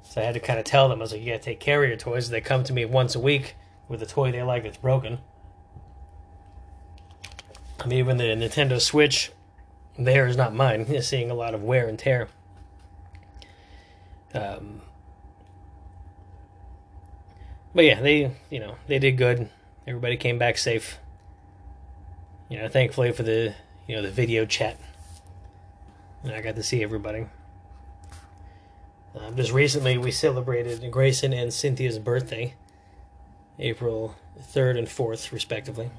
So 0.03 0.21
I 0.21 0.25
had 0.25 0.33
to 0.33 0.39
kind 0.39 0.59
of 0.59 0.65
tell 0.65 0.89
them, 0.89 0.99
I 0.99 1.01
was 1.01 1.11
like, 1.11 1.21
you 1.21 1.27
gotta 1.27 1.39
take 1.39 1.59
care 1.59 1.83
of 1.83 1.87
your 1.87 1.97
toys. 1.97 2.29
They 2.29 2.41
come 2.41 2.63
to 2.63 2.73
me 2.73 2.85
once 2.85 3.13
a 3.15 3.19
week 3.19 3.55
with 3.87 4.01
a 4.01 4.05
toy 4.05 4.31
they 4.31 4.41
like 4.41 4.63
that's 4.63 4.77
broken. 4.77 5.19
I 7.83 7.85
mean, 7.85 7.99
even 7.99 8.17
the 8.17 8.23
Nintendo 8.23 8.79
Switch, 8.79 9.31
there 9.99 10.25
is 10.25 10.37
not 10.37 10.53
mine, 10.53 10.81
is 10.83 11.07
seeing 11.09 11.29
a 11.29 11.33
lot 11.33 11.53
of 11.53 11.63
wear 11.63 11.87
and 11.87 11.99
tear. 11.99 12.29
Um, 14.33 14.81
but 17.75 17.83
yeah, 17.83 18.01
they 18.01 18.31
you 18.49 18.59
know 18.59 18.75
they 18.87 18.99
did 18.99 19.17
good. 19.17 19.49
Everybody 19.85 20.15
came 20.15 20.39
back 20.39 20.57
safe. 20.57 20.97
You 22.49 22.57
know, 22.57 22.69
thankfully 22.69 23.11
for 23.11 23.23
the 23.23 23.53
you 23.85 23.95
know 23.95 24.01
the 24.01 24.11
video 24.11 24.45
chat, 24.45 24.77
and 26.23 26.33
I 26.33 26.41
got 26.41 26.55
to 26.55 26.63
see 26.63 26.81
everybody. 26.83 27.25
Um, 29.15 29.35
just 29.35 29.51
recently, 29.51 29.97
we 29.97 30.09
celebrated 30.09 30.89
Grayson 30.89 31.33
and 31.33 31.53
Cynthia's 31.53 31.99
birthday, 31.99 32.55
April 33.59 34.15
third 34.39 34.77
and 34.77 34.89
fourth, 34.89 35.31
respectively. 35.31 35.91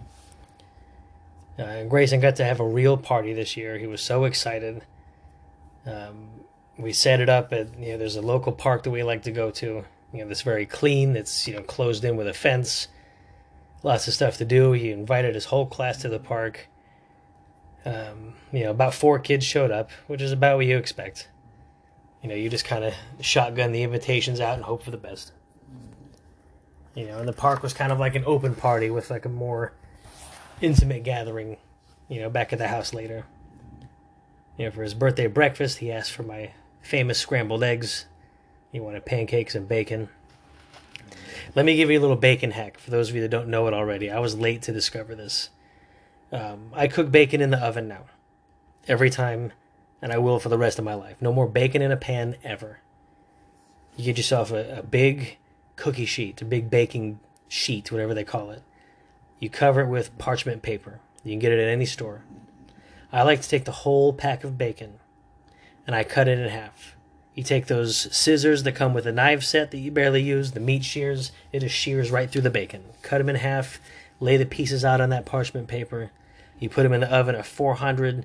Uh, 1.58 1.84
Grayson 1.84 2.20
got 2.20 2.36
to 2.36 2.44
have 2.44 2.60
a 2.60 2.66
real 2.66 2.96
party 2.96 3.32
this 3.32 3.56
year. 3.56 3.78
He 3.78 3.86
was 3.86 4.00
so 4.00 4.24
excited. 4.24 4.82
Um, 5.86 6.28
we 6.76 6.92
set 6.92 7.20
it 7.20 7.28
up 7.28 7.52
at 7.52 7.78
you 7.78 7.92
know 7.92 7.98
there's 7.98 8.16
a 8.16 8.22
local 8.22 8.52
park 8.52 8.82
that 8.82 8.90
we 8.90 9.02
like 9.02 9.22
to 9.22 9.32
go 9.32 9.50
to. 9.52 9.84
You 10.12 10.20
know, 10.20 10.28
that's 10.28 10.42
very 10.42 10.66
clean. 10.66 11.16
It's 11.16 11.46
you 11.46 11.54
know 11.54 11.62
closed 11.62 12.04
in 12.04 12.16
with 12.16 12.26
a 12.26 12.34
fence. 12.34 12.88
Lots 13.82 14.08
of 14.08 14.14
stuff 14.14 14.38
to 14.38 14.44
do. 14.44 14.72
He 14.72 14.90
invited 14.90 15.34
his 15.34 15.46
whole 15.46 15.66
class 15.66 15.98
to 15.98 16.08
the 16.08 16.18
park. 16.18 16.68
Um, 17.84 18.34
you 18.50 18.64
know, 18.64 18.70
about 18.70 18.94
four 18.94 19.18
kids 19.18 19.44
showed 19.44 19.70
up, 19.70 19.90
which 20.06 20.22
is 20.22 20.32
about 20.32 20.56
what 20.56 20.66
you 20.66 20.78
expect. 20.78 21.28
You 22.22 22.30
know, 22.30 22.34
you 22.34 22.48
just 22.48 22.64
kind 22.64 22.82
of 22.82 22.94
shotgun 23.20 23.72
the 23.72 23.82
invitations 23.82 24.40
out 24.40 24.54
and 24.54 24.64
hope 24.64 24.82
for 24.82 24.90
the 24.90 24.96
best. 24.96 25.32
You 26.94 27.06
know, 27.06 27.18
and 27.18 27.28
the 27.28 27.34
park 27.34 27.62
was 27.62 27.74
kind 27.74 27.92
of 27.92 27.98
like 27.98 28.14
an 28.14 28.24
open 28.24 28.54
party 28.54 28.88
with 28.88 29.10
like 29.10 29.26
a 29.26 29.28
more 29.28 29.72
intimate 30.60 31.02
gathering, 31.02 31.56
you 32.08 32.20
know, 32.20 32.30
back 32.30 32.52
at 32.52 32.58
the 32.58 32.68
house 32.68 32.94
later. 32.94 33.24
You 34.56 34.66
know, 34.66 34.70
for 34.70 34.82
his 34.82 34.94
birthday 34.94 35.26
breakfast, 35.26 35.78
he 35.78 35.90
asked 35.90 36.12
for 36.12 36.22
my 36.22 36.52
famous 36.80 37.18
scrambled 37.18 37.64
eggs. 37.64 38.06
He 38.70 38.80
wanted 38.80 39.04
pancakes 39.04 39.54
and 39.54 39.68
bacon. 39.68 40.08
Let 41.54 41.64
me 41.64 41.76
give 41.76 41.90
you 41.90 41.98
a 41.98 42.02
little 42.02 42.16
bacon 42.16 42.52
hack 42.52 42.78
for 42.78 42.90
those 42.90 43.10
of 43.10 43.14
you 43.14 43.22
that 43.22 43.28
don't 43.28 43.48
know 43.48 43.66
it 43.66 43.74
already. 43.74 44.10
I 44.10 44.18
was 44.18 44.36
late 44.36 44.62
to 44.62 44.72
discover 44.72 45.14
this. 45.14 45.50
Um, 46.32 46.70
I 46.72 46.88
cook 46.88 47.10
bacon 47.10 47.40
in 47.40 47.50
the 47.50 47.64
oven 47.64 47.86
now. 47.86 48.06
Every 48.88 49.10
time, 49.10 49.52
and 50.02 50.12
I 50.12 50.18
will 50.18 50.38
for 50.38 50.48
the 50.48 50.58
rest 50.58 50.78
of 50.78 50.84
my 50.84 50.94
life. 50.94 51.16
No 51.20 51.32
more 51.32 51.46
bacon 51.48 51.80
in 51.80 51.92
a 51.92 51.96
pan 51.96 52.36
ever. 52.42 52.80
You 53.96 54.04
get 54.04 54.16
yourself 54.16 54.50
a, 54.50 54.78
a 54.78 54.82
big 54.82 55.38
cookie 55.76 56.06
sheet, 56.06 56.42
a 56.42 56.44
big 56.44 56.70
baking 56.70 57.20
sheet, 57.48 57.90
whatever 57.90 58.14
they 58.14 58.24
call 58.24 58.50
it. 58.50 58.62
You 59.44 59.50
cover 59.50 59.82
it 59.82 59.88
with 59.88 60.16
parchment 60.16 60.62
paper. 60.62 61.00
You 61.22 61.32
can 61.32 61.38
get 61.38 61.52
it 61.52 61.58
at 61.58 61.68
any 61.68 61.84
store. 61.84 62.22
I 63.12 63.24
like 63.24 63.42
to 63.42 63.48
take 63.50 63.66
the 63.66 63.72
whole 63.72 64.14
pack 64.14 64.42
of 64.42 64.56
bacon 64.56 64.94
and 65.86 65.94
I 65.94 66.02
cut 66.02 66.28
it 66.28 66.38
in 66.38 66.48
half. 66.48 66.96
You 67.34 67.42
take 67.42 67.66
those 67.66 68.08
scissors 68.16 68.62
that 68.62 68.72
come 68.72 68.94
with 68.94 69.06
a 69.06 69.12
knife 69.12 69.42
set 69.42 69.70
that 69.70 69.80
you 69.80 69.90
barely 69.90 70.22
use, 70.22 70.52
the 70.52 70.60
meat 70.60 70.82
shears, 70.82 71.30
it 71.52 71.60
just 71.60 71.74
shears 71.74 72.10
right 72.10 72.30
through 72.30 72.40
the 72.40 72.48
bacon. 72.48 72.84
Cut 73.02 73.18
them 73.18 73.28
in 73.28 73.36
half, 73.36 73.80
lay 74.18 74.38
the 74.38 74.46
pieces 74.46 74.82
out 74.82 75.02
on 75.02 75.10
that 75.10 75.26
parchment 75.26 75.68
paper. 75.68 76.10
You 76.58 76.70
put 76.70 76.84
them 76.84 76.94
in 76.94 77.02
the 77.02 77.14
oven 77.14 77.34
at 77.34 77.44
400, 77.44 78.24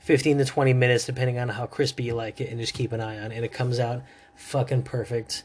15 0.00 0.36
to 0.36 0.44
20 0.44 0.74
minutes, 0.74 1.06
depending 1.06 1.38
on 1.38 1.48
how 1.48 1.64
crispy 1.64 2.02
you 2.02 2.14
like 2.14 2.42
it, 2.42 2.50
and 2.50 2.60
just 2.60 2.74
keep 2.74 2.92
an 2.92 3.00
eye 3.00 3.18
on 3.18 3.32
it. 3.32 3.36
And 3.36 3.44
it 3.46 3.54
comes 3.54 3.80
out 3.80 4.02
fucking 4.34 4.82
perfect. 4.82 5.44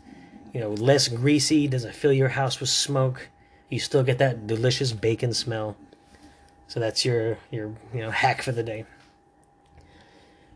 You 0.54 0.60
know, 0.60 0.72
less 0.72 1.08
greasy, 1.08 1.70
doesn't 1.70 1.96
fill 1.96 2.12
your 2.12 2.28
house 2.28 2.60
with 2.60 2.68
smoke. 2.68 3.30
You 3.74 3.80
still 3.80 4.04
get 4.04 4.20
that 4.20 4.46
delicious 4.46 4.94
bacon 4.94 5.34
smell. 5.34 5.76
So 6.68 6.80
that's 6.80 7.04
your 7.04 7.40
your 7.50 7.74
you 7.92 8.02
know 8.02 8.12
hack 8.24 8.44
for 8.44 8.52
the 8.52 8.62
day. 8.62 8.86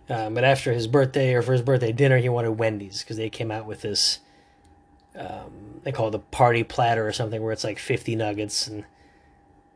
Um, 0.08 0.36
but 0.36 0.44
after 0.44 0.72
his 0.72 0.86
birthday 0.86 1.34
or 1.34 1.42
for 1.42 1.52
his 1.52 1.64
birthday 1.64 1.92
dinner, 1.92 2.18
he 2.18 2.30
wanted 2.30 2.52
Wendy's 2.52 3.02
because 3.02 3.18
they 3.18 3.30
came 3.30 3.50
out 3.50 3.66
with 3.66 3.82
this. 3.82 4.20
Um, 5.16 5.82
they 5.84 5.92
call 5.92 6.10
it 6.10 6.12
the 6.12 6.20
party 6.20 6.64
platter 6.64 7.08
or 7.08 7.12
something, 7.12 7.42
where 7.42 7.52
it's 7.52 7.64
like 7.64 7.80
fifty 7.80 8.16
nuggets 8.16 8.68
and 8.68 8.86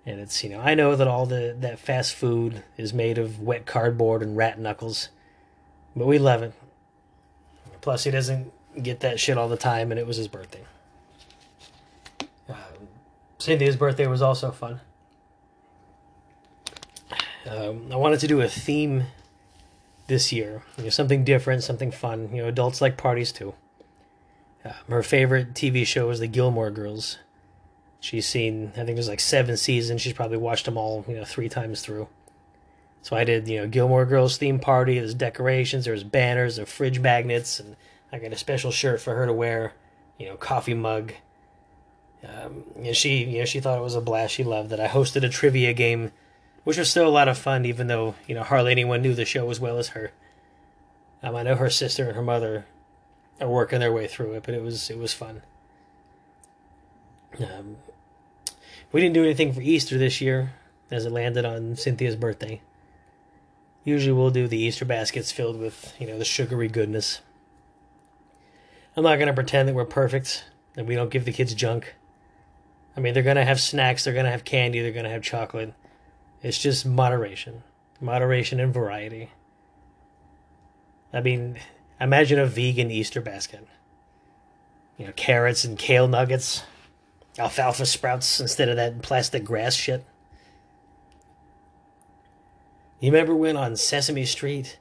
and 0.06 0.20
it's 0.20 0.44
you 0.44 0.52
know 0.52 0.60
I 0.60 0.76
know 0.76 0.96
that 0.96 1.08
all 1.08 1.26
the 1.26 1.56
that 1.60 1.80
fast 1.80 2.14
food 2.14 2.64
is 2.78 2.94
made 2.94 3.18
of 3.18 3.40
wet 3.40 3.66
cardboard 3.66 4.22
and 4.22 4.38
rat 4.38 4.60
knuckles, 4.60 5.10
but 5.96 6.06
we 6.06 6.20
love 6.20 6.44
it. 6.44 6.54
Plus, 7.82 8.04
he 8.04 8.12
doesn't 8.12 8.54
get 8.82 9.00
that 9.00 9.20
shit 9.20 9.36
all 9.36 9.50
the 9.50 9.58
time, 9.58 9.90
and 9.92 10.00
it 10.00 10.06
was 10.06 10.18
his 10.18 10.28
birthday. 10.28 10.64
Um, 13.42 13.46
Cynthia's 13.46 13.76
birthday 13.76 14.08
was 14.08 14.22
also 14.22 14.52
fun. 14.52 14.82
Um, 17.50 17.92
I 17.92 17.96
wanted 17.96 18.20
to 18.20 18.28
do 18.28 18.42
a 18.42 18.48
theme 18.48 19.06
this 20.08 20.32
year. 20.32 20.64
You 20.78 20.86
know, 20.86 20.90
something 20.90 21.24
different, 21.24 21.64
something 21.64 21.92
fun. 21.92 22.30
You 22.34 22.44
know, 22.44 22.48
adults 22.48 22.82
like 22.82 22.98
parties 22.98 23.32
too. 23.32 23.56
Uh, 24.64 24.74
her 24.90 25.02
favorite 25.02 25.54
TV 25.54 25.86
show 25.86 26.10
is 26.12 26.20
The 26.20 26.28
Gilmore 26.28 26.70
Girls. 26.70 27.18
She's 28.00 28.28
seen, 28.28 28.74
I 28.76 28.84
think 28.84 28.96
there's 28.96 29.10
like 29.10 29.20
seven 29.20 29.58
seasons. 29.58 30.02
She's 30.02 30.14
probably 30.14 30.38
watched 30.38 30.66
them 30.66 30.78
all, 30.78 31.04
you 31.08 31.16
know, 31.16 31.26
three 31.26 31.50
times 31.50 31.82
through. 31.82 32.08
So 33.02 33.16
I 33.16 33.24
did, 33.24 33.48
you 33.48 33.58
know, 33.58 33.68
Gilmore 33.68 34.06
Girls 34.06 34.38
theme 34.38 34.60
party. 34.60 35.00
There's 35.00 35.16
decorations, 35.16 35.86
there's 35.86 36.04
banners, 36.04 36.58
there's 36.58 36.70
fridge 36.70 37.00
magnets, 37.00 37.60
and 37.60 37.76
I 38.12 38.20
got 38.20 38.34
a 38.34 38.38
special 38.38 38.70
shirt 38.70 39.02
for 39.02 39.16
her 39.16 39.26
to 39.26 39.34
wear. 39.34 39.74
You 40.20 40.28
know, 40.28 40.36
coffee 40.36 40.76
mug. 40.76 41.14
Um, 42.28 42.64
she, 42.94 43.24
you 43.26 43.40
know, 43.40 43.46
she 43.46 43.60
thought 43.60 43.78
it 43.78 43.84
was 43.84 43.96
a 43.96 44.02
blast. 44.02 44.34
She 44.34 44.44
loved 44.44 44.70
that 44.70 44.80
I 44.80 44.88
hosted 44.88 45.24
a 45.24 45.30
trivia 45.30 45.74
game 45.74 46.12
which 46.64 46.78
was 46.78 46.90
still 46.90 47.08
a 47.08 47.10
lot 47.10 47.28
of 47.28 47.38
fun, 47.38 47.66
even 47.66 47.88
though 47.88 48.16
you 48.28 48.36
know 48.36 48.44
hardly 48.44 48.72
anyone 48.72 49.02
knew 49.02 49.16
the 49.16 49.26
show 49.26 49.50
as 49.50 49.60
well 49.60 49.78
as 49.78 49.90
her. 49.90 50.12
Um, 51.24 51.36
I 51.36 51.44
know 51.44 51.56
her 51.56 51.70
sister 51.70 52.08
and 52.08 52.16
her 52.16 52.22
mother 52.22 52.66
are 53.40 53.50
working 53.50 53.80
their 53.80 53.94
way 53.94 54.08
through 54.08 54.34
it, 54.34 54.44
but 54.44 54.54
it 54.54 54.62
was 54.62 54.90
it 54.90 54.98
was 54.98 55.14
fun. 55.14 55.42
Um, 57.40 57.78
we 58.92 59.02
didn't 59.02 59.14
do 59.14 59.24
anything 59.24 59.54
for 59.54 59.62
Easter 59.62 59.98
this 59.98 60.22
year, 60.22 60.54
as 60.90 61.06
it 61.06 61.12
landed 61.12 61.46
on 61.46 61.76
Cynthia's 61.76 62.16
birthday. 62.16 62.62
Usually, 63.84 64.14
we'll 64.14 64.30
do 64.30 64.48
the 64.48 64.60
Easter 64.60 64.86
baskets 64.86 65.32
filled 65.32 65.60
with 65.60 65.96
you 66.00 66.08
know 66.08 66.18
the 66.18 66.26
sugary 66.26 66.68
goodness. 66.68 67.22
I'm 68.96 69.04
not 69.04 69.18
gonna 69.18 69.34
pretend 69.34 69.70
that 69.70 69.76
we're 69.76 69.86
perfect 69.86 70.46
and 70.76 70.88
we 70.88 70.96
don't 70.96 71.10
give 71.10 71.26
the 71.26 71.32
kids 71.32 71.54
junk. 71.54 71.96
I 72.96 73.00
mean, 73.00 73.14
they're 73.14 73.24
gonna 73.24 73.46
have 73.46 73.60
snacks, 73.60 74.04
they're 74.04 74.14
gonna 74.14 74.32
have 74.32 74.44
candy, 74.44 74.82
they're 74.82 74.92
gonna 74.92 75.10
have 75.10 75.24
chocolate 75.24 75.74
it's 76.44 76.58
just 76.58 76.86
moderation, 76.86 77.64
moderation 78.00 78.60
and 78.60 78.74
variety. 78.74 79.30
I 81.14 81.22
mean, 81.22 81.60
imagine 82.00 82.40
a 82.40 82.46
vegan 82.46 82.90
Easter 82.90 83.22
basket. 83.22 83.68
You 84.98 85.08
know, 85.08 85.14
carrots 85.16 85.64
and 85.64 85.78
kale 85.78 86.08
nuggets, 86.08 86.64
alfalfa 87.38 87.86
sprouts 87.86 88.40
instead 88.40 88.70
of 88.70 88.76
that 88.78 89.02
plastic 89.02 89.44
grass 89.44 89.76
shit. 89.76 90.06
You 93.00 93.12
remember 93.12 93.36
when 93.36 93.58
on 93.58 93.76
Sesame 93.76 94.26
Street, 94.26 94.80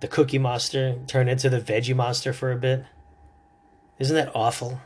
the 0.00 0.08
Cookie 0.08 0.38
Monster 0.38 0.98
turned 1.06 1.30
into 1.30 1.48
the 1.48 1.60
Veggie 1.60 1.96
Monster 1.96 2.32
for 2.32 2.50
a 2.50 2.56
bit? 2.56 2.84
Isn't 3.98 4.16
that 4.16 4.34
awful? 4.34 4.80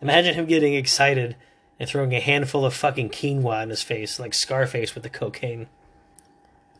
Imagine 0.00 0.34
him 0.34 0.46
getting 0.46 0.74
excited 0.74 1.36
and 1.78 1.88
throwing 1.88 2.14
a 2.14 2.20
handful 2.20 2.64
of 2.64 2.74
fucking 2.74 3.10
quinoa 3.10 3.62
in 3.62 3.70
his 3.70 3.82
face, 3.82 4.18
like 4.18 4.34
Scarface 4.34 4.94
with 4.94 5.02
the 5.02 5.10
cocaine. 5.10 5.68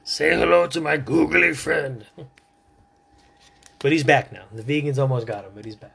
Say 0.05 0.31
hello 0.31 0.67
to 0.69 0.81
my 0.81 0.97
googly 0.97 1.53
friend. 1.53 2.07
But 3.79 3.93
he's 3.93 4.05
back 4.05 4.33
now. 4.33 4.45
The 4.53 4.63
vegans 4.63 4.99
almost 4.99 5.27
got 5.27 5.45
him, 5.45 5.53
but 5.55 5.65
he's 5.65 5.77
back. 5.77 5.93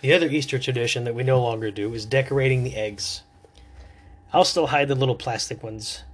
The 0.00 0.12
other 0.12 0.28
Easter 0.28 0.58
tradition 0.58 1.04
that 1.04 1.14
we 1.14 1.22
no 1.22 1.42
longer 1.42 1.70
do 1.70 1.92
is 1.94 2.06
decorating 2.06 2.62
the 2.62 2.76
eggs. 2.76 3.22
I'll 4.32 4.44
still 4.44 4.68
hide 4.68 4.88
the 4.88 4.94
little 4.94 5.14
plastic 5.14 5.62
ones 5.62 6.04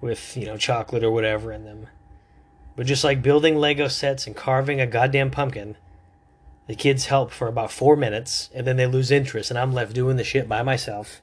with, 0.00 0.36
you 0.36 0.46
know, 0.46 0.56
chocolate 0.56 1.04
or 1.04 1.10
whatever 1.10 1.52
in 1.52 1.64
them. 1.64 1.88
But 2.76 2.86
just 2.86 3.04
like 3.04 3.22
building 3.22 3.56
Lego 3.56 3.88
sets 3.88 4.26
and 4.26 4.34
carving 4.34 4.80
a 4.80 4.86
goddamn 4.86 5.30
pumpkin, 5.30 5.76
the 6.66 6.74
kids 6.74 7.06
help 7.06 7.30
for 7.30 7.46
about 7.46 7.70
four 7.70 7.96
minutes, 7.96 8.50
and 8.54 8.66
then 8.66 8.76
they 8.76 8.86
lose 8.86 9.10
interest, 9.10 9.50
and 9.50 9.58
I'm 9.58 9.72
left 9.72 9.94
doing 9.94 10.16
the 10.16 10.24
shit 10.24 10.48
by 10.48 10.62
myself. 10.62 11.20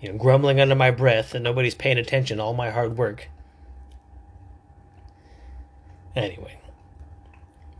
You 0.00 0.12
know, 0.12 0.18
grumbling 0.18 0.60
under 0.60 0.74
my 0.74 0.90
breath, 0.90 1.34
and 1.34 1.44
nobody's 1.44 1.74
paying 1.74 1.98
attention 1.98 2.38
to 2.38 2.42
all 2.42 2.54
my 2.54 2.70
hard 2.70 2.96
work. 2.96 3.28
Anyway, 6.14 6.58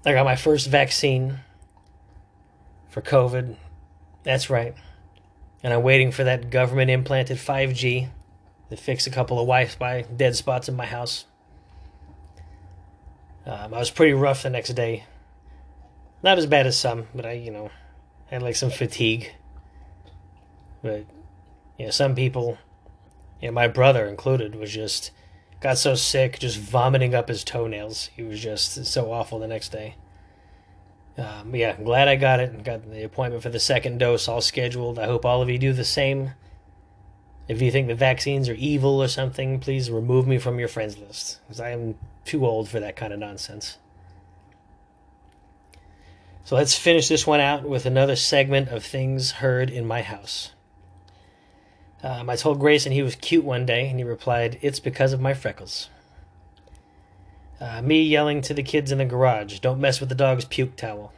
I 0.04 0.12
got 0.12 0.24
my 0.24 0.36
first 0.36 0.68
vaccine 0.68 1.40
for 2.88 3.00
COVID. 3.00 3.56
That's 4.22 4.50
right. 4.50 4.74
And 5.62 5.72
I'm 5.72 5.82
waiting 5.82 6.12
for 6.12 6.24
that 6.24 6.50
government 6.50 6.90
implanted 6.90 7.38
5G 7.38 8.08
to 8.68 8.76
fix 8.76 9.06
a 9.06 9.10
couple 9.10 9.38
of 9.38 9.46
Wi 9.46 9.66
Fi 9.66 10.02
dead 10.02 10.36
spots 10.36 10.68
in 10.68 10.76
my 10.76 10.86
house. 10.86 11.24
Um, 13.46 13.72
I 13.72 13.78
was 13.78 13.90
pretty 13.90 14.12
rough 14.12 14.42
the 14.42 14.50
next 14.50 14.70
day. 14.70 15.04
Not 16.26 16.38
as 16.38 16.46
bad 16.46 16.66
as 16.66 16.76
some, 16.76 17.06
but 17.14 17.24
I, 17.24 17.34
you 17.34 17.52
know, 17.52 17.70
had 18.26 18.42
like 18.42 18.56
some 18.56 18.70
fatigue. 18.70 19.32
But, 20.82 21.06
you 21.78 21.84
know, 21.84 21.92
some 21.92 22.16
people, 22.16 22.58
you 23.40 23.46
know, 23.46 23.52
my 23.52 23.68
brother 23.68 24.06
included, 24.06 24.56
was 24.56 24.72
just 24.72 25.12
got 25.60 25.78
so 25.78 25.94
sick, 25.94 26.40
just 26.40 26.58
vomiting 26.58 27.14
up 27.14 27.28
his 27.28 27.44
toenails. 27.44 28.10
He 28.16 28.24
was 28.24 28.40
just 28.40 28.86
so 28.86 29.12
awful 29.12 29.38
the 29.38 29.46
next 29.46 29.68
day. 29.68 29.94
Um, 31.16 31.54
yeah, 31.54 31.76
I'm 31.78 31.84
glad 31.84 32.08
I 32.08 32.16
got 32.16 32.40
it. 32.40 32.50
And 32.50 32.64
got 32.64 32.90
the 32.90 33.04
appointment 33.04 33.44
for 33.44 33.50
the 33.50 33.60
second 33.60 33.98
dose 33.98 34.26
all 34.26 34.40
scheduled. 34.40 34.98
I 34.98 35.06
hope 35.06 35.24
all 35.24 35.42
of 35.42 35.48
you 35.48 35.58
do 35.58 35.72
the 35.72 35.84
same. 35.84 36.32
If 37.46 37.62
you 37.62 37.70
think 37.70 37.86
the 37.86 37.94
vaccines 37.94 38.48
are 38.48 38.54
evil 38.54 39.00
or 39.00 39.06
something, 39.06 39.60
please 39.60 39.92
remove 39.92 40.26
me 40.26 40.38
from 40.38 40.58
your 40.58 40.66
friends 40.66 40.98
list, 40.98 41.38
because 41.46 41.60
I 41.60 41.70
am 41.70 41.94
too 42.24 42.44
old 42.44 42.68
for 42.68 42.80
that 42.80 42.96
kind 42.96 43.12
of 43.12 43.20
nonsense. 43.20 43.78
So 46.46 46.54
let's 46.54 46.78
finish 46.78 47.08
this 47.08 47.26
one 47.26 47.40
out 47.40 47.64
with 47.64 47.86
another 47.86 48.14
segment 48.14 48.68
of 48.68 48.84
things 48.84 49.32
heard 49.32 49.68
in 49.68 49.84
my 49.84 50.02
house. 50.02 50.52
Um, 52.04 52.30
I 52.30 52.36
told 52.36 52.60
Grayson 52.60 52.92
he 52.92 53.02
was 53.02 53.16
cute 53.16 53.44
one 53.44 53.66
day, 53.66 53.88
and 53.88 53.98
he 53.98 54.04
replied, 54.04 54.56
It's 54.62 54.78
because 54.78 55.12
of 55.12 55.20
my 55.20 55.34
freckles. 55.34 55.88
Uh, 57.60 57.82
me 57.82 58.00
yelling 58.00 58.42
to 58.42 58.54
the 58.54 58.62
kids 58.62 58.92
in 58.92 58.98
the 58.98 59.04
garage, 59.04 59.58
Don't 59.58 59.80
mess 59.80 59.98
with 59.98 60.08
the 60.08 60.14
dog's 60.14 60.44
puke 60.44 60.76
towel. 60.76 61.12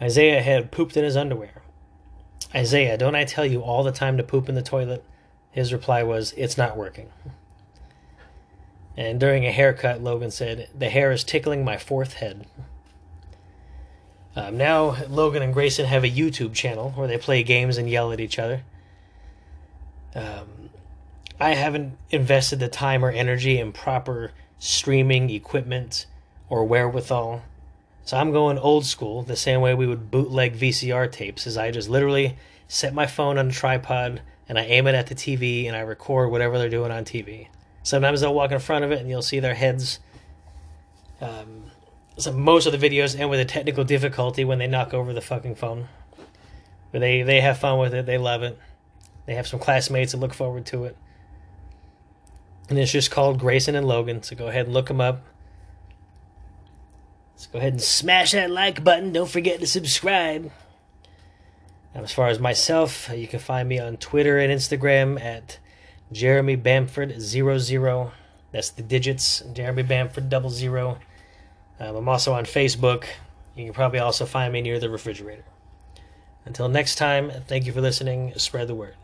Isaiah 0.00 0.42
had 0.42 0.72
pooped 0.72 0.96
in 0.96 1.04
his 1.04 1.16
underwear. 1.16 1.62
Isaiah, 2.52 2.98
don't 2.98 3.14
I 3.14 3.22
tell 3.22 3.46
you 3.46 3.62
all 3.62 3.84
the 3.84 3.92
time 3.92 4.16
to 4.16 4.24
poop 4.24 4.48
in 4.48 4.56
the 4.56 4.60
toilet? 4.60 5.04
His 5.52 5.72
reply 5.72 6.02
was, 6.02 6.34
It's 6.36 6.58
not 6.58 6.76
working. 6.76 7.10
And 8.96 9.20
during 9.20 9.46
a 9.46 9.52
haircut, 9.52 10.02
Logan 10.02 10.32
said, 10.32 10.68
The 10.76 10.90
hair 10.90 11.12
is 11.12 11.22
tickling 11.22 11.64
my 11.64 11.78
fourth 11.78 12.14
head. 12.14 12.44
Um, 14.34 14.56
now, 14.56 14.96
Logan 15.08 15.42
and 15.42 15.52
Grayson 15.52 15.86
have 15.86 16.04
a 16.04 16.10
YouTube 16.10 16.54
channel 16.54 16.90
where 16.92 17.06
they 17.06 17.18
play 17.18 17.42
games 17.42 17.76
and 17.76 17.88
yell 17.88 18.12
at 18.12 18.20
each 18.20 18.38
other. 18.38 18.62
Um, 20.14 20.70
I 21.38 21.54
haven't 21.54 21.98
invested 22.10 22.58
the 22.58 22.68
time 22.68 23.04
or 23.04 23.10
energy 23.10 23.58
in 23.58 23.72
proper 23.72 24.32
streaming 24.58 25.28
equipment 25.30 26.06
or 26.48 26.64
wherewithal. 26.64 27.42
So 28.04 28.16
I'm 28.16 28.32
going 28.32 28.58
old 28.58 28.86
school, 28.86 29.22
the 29.22 29.36
same 29.36 29.60
way 29.60 29.74
we 29.74 29.86
would 29.86 30.10
bootleg 30.10 30.56
VCR 30.56 31.10
tapes, 31.10 31.46
is 31.46 31.56
I 31.56 31.70
just 31.70 31.88
literally 31.88 32.36
set 32.68 32.94
my 32.94 33.06
phone 33.06 33.38
on 33.38 33.48
a 33.48 33.52
tripod 33.52 34.22
and 34.48 34.58
I 34.58 34.62
aim 34.62 34.86
it 34.86 34.94
at 34.94 35.06
the 35.06 35.14
TV 35.14 35.66
and 35.66 35.76
I 35.76 35.80
record 35.80 36.30
whatever 36.30 36.58
they're 36.58 36.68
doing 36.68 36.90
on 36.90 37.04
TV. 37.04 37.48
Sometimes 37.82 38.20
they'll 38.20 38.34
walk 38.34 38.50
in 38.50 38.58
front 38.58 38.84
of 38.84 38.92
it 38.92 39.00
and 39.00 39.08
you'll 39.08 39.22
see 39.22 39.40
their 39.40 39.54
heads. 39.54 39.98
Um, 41.20 41.71
so 42.16 42.32
most 42.32 42.66
of 42.66 42.78
the 42.78 42.90
videos 42.90 43.18
end 43.18 43.30
with 43.30 43.40
a 43.40 43.44
technical 43.44 43.84
difficulty 43.84 44.44
when 44.44 44.58
they 44.58 44.66
knock 44.66 44.92
over 44.92 45.12
the 45.12 45.20
fucking 45.20 45.54
phone. 45.54 45.88
But 46.90 47.00
they, 47.00 47.22
they 47.22 47.40
have 47.40 47.58
fun 47.58 47.78
with 47.78 47.94
it, 47.94 48.06
they 48.06 48.18
love 48.18 48.42
it. 48.42 48.58
They 49.26 49.34
have 49.34 49.46
some 49.46 49.60
classmates 49.60 50.12
that 50.12 50.18
look 50.18 50.34
forward 50.34 50.66
to 50.66 50.84
it. 50.84 50.96
And 52.68 52.78
it's 52.78 52.92
just 52.92 53.10
called 53.10 53.38
Grayson 53.38 53.74
and 53.74 53.86
Logan, 53.86 54.22
so 54.22 54.36
go 54.36 54.48
ahead 54.48 54.66
and 54.66 54.74
look 54.74 54.88
them 54.88 55.00
up. 55.00 55.24
Let's 57.34 57.46
go 57.46 57.58
ahead 57.58 57.72
and 57.72 57.82
smash 57.82 58.32
that 58.32 58.50
like 58.50 58.84
button. 58.84 59.12
Don't 59.12 59.30
forget 59.30 59.60
to 59.60 59.66
subscribe. 59.66 60.50
As 61.94 62.12
far 62.12 62.28
as 62.28 62.38
myself, 62.38 63.10
you 63.14 63.26
can 63.26 63.38
find 63.40 63.68
me 63.68 63.78
on 63.78 63.96
Twitter 63.96 64.38
and 64.38 64.52
Instagram 64.52 65.20
at 65.20 65.58
Jeremy 66.10 66.56
Bamford 66.56 67.20
00. 67.20 68.12
That's 68.50 68.70
the 68.70 68.82
digits, 68.82 69.42
Jeremy 69.52 69.82
Bamford 69.82 70.28
double 70.28 70.50
zero. 70.50 70.98
Um, 71.80 71.96
I'm 71.96 72.08
also 72.08 72.32
on 72.32 72.44
Facebook. 72.44 73.04
You 73.56 73.64
can 73.64 73.74
probably 73.74 73.98
also 73.98 74.24
find 74.24 74.52
me 74.52 74.60
near 74.60 74.78
the 74.78 74.88
refrigerator. 74.88 75.44
Until 76.44 76.68
next 76.68 76.96
time, 76.96 77.30
thank 77.46 77.66
you 77.66 77.72
for 77.72 77.80
listening. 77.80 78.32
Spread 78.36 78.68
the 78.68 78.74
word. 78.74 78.94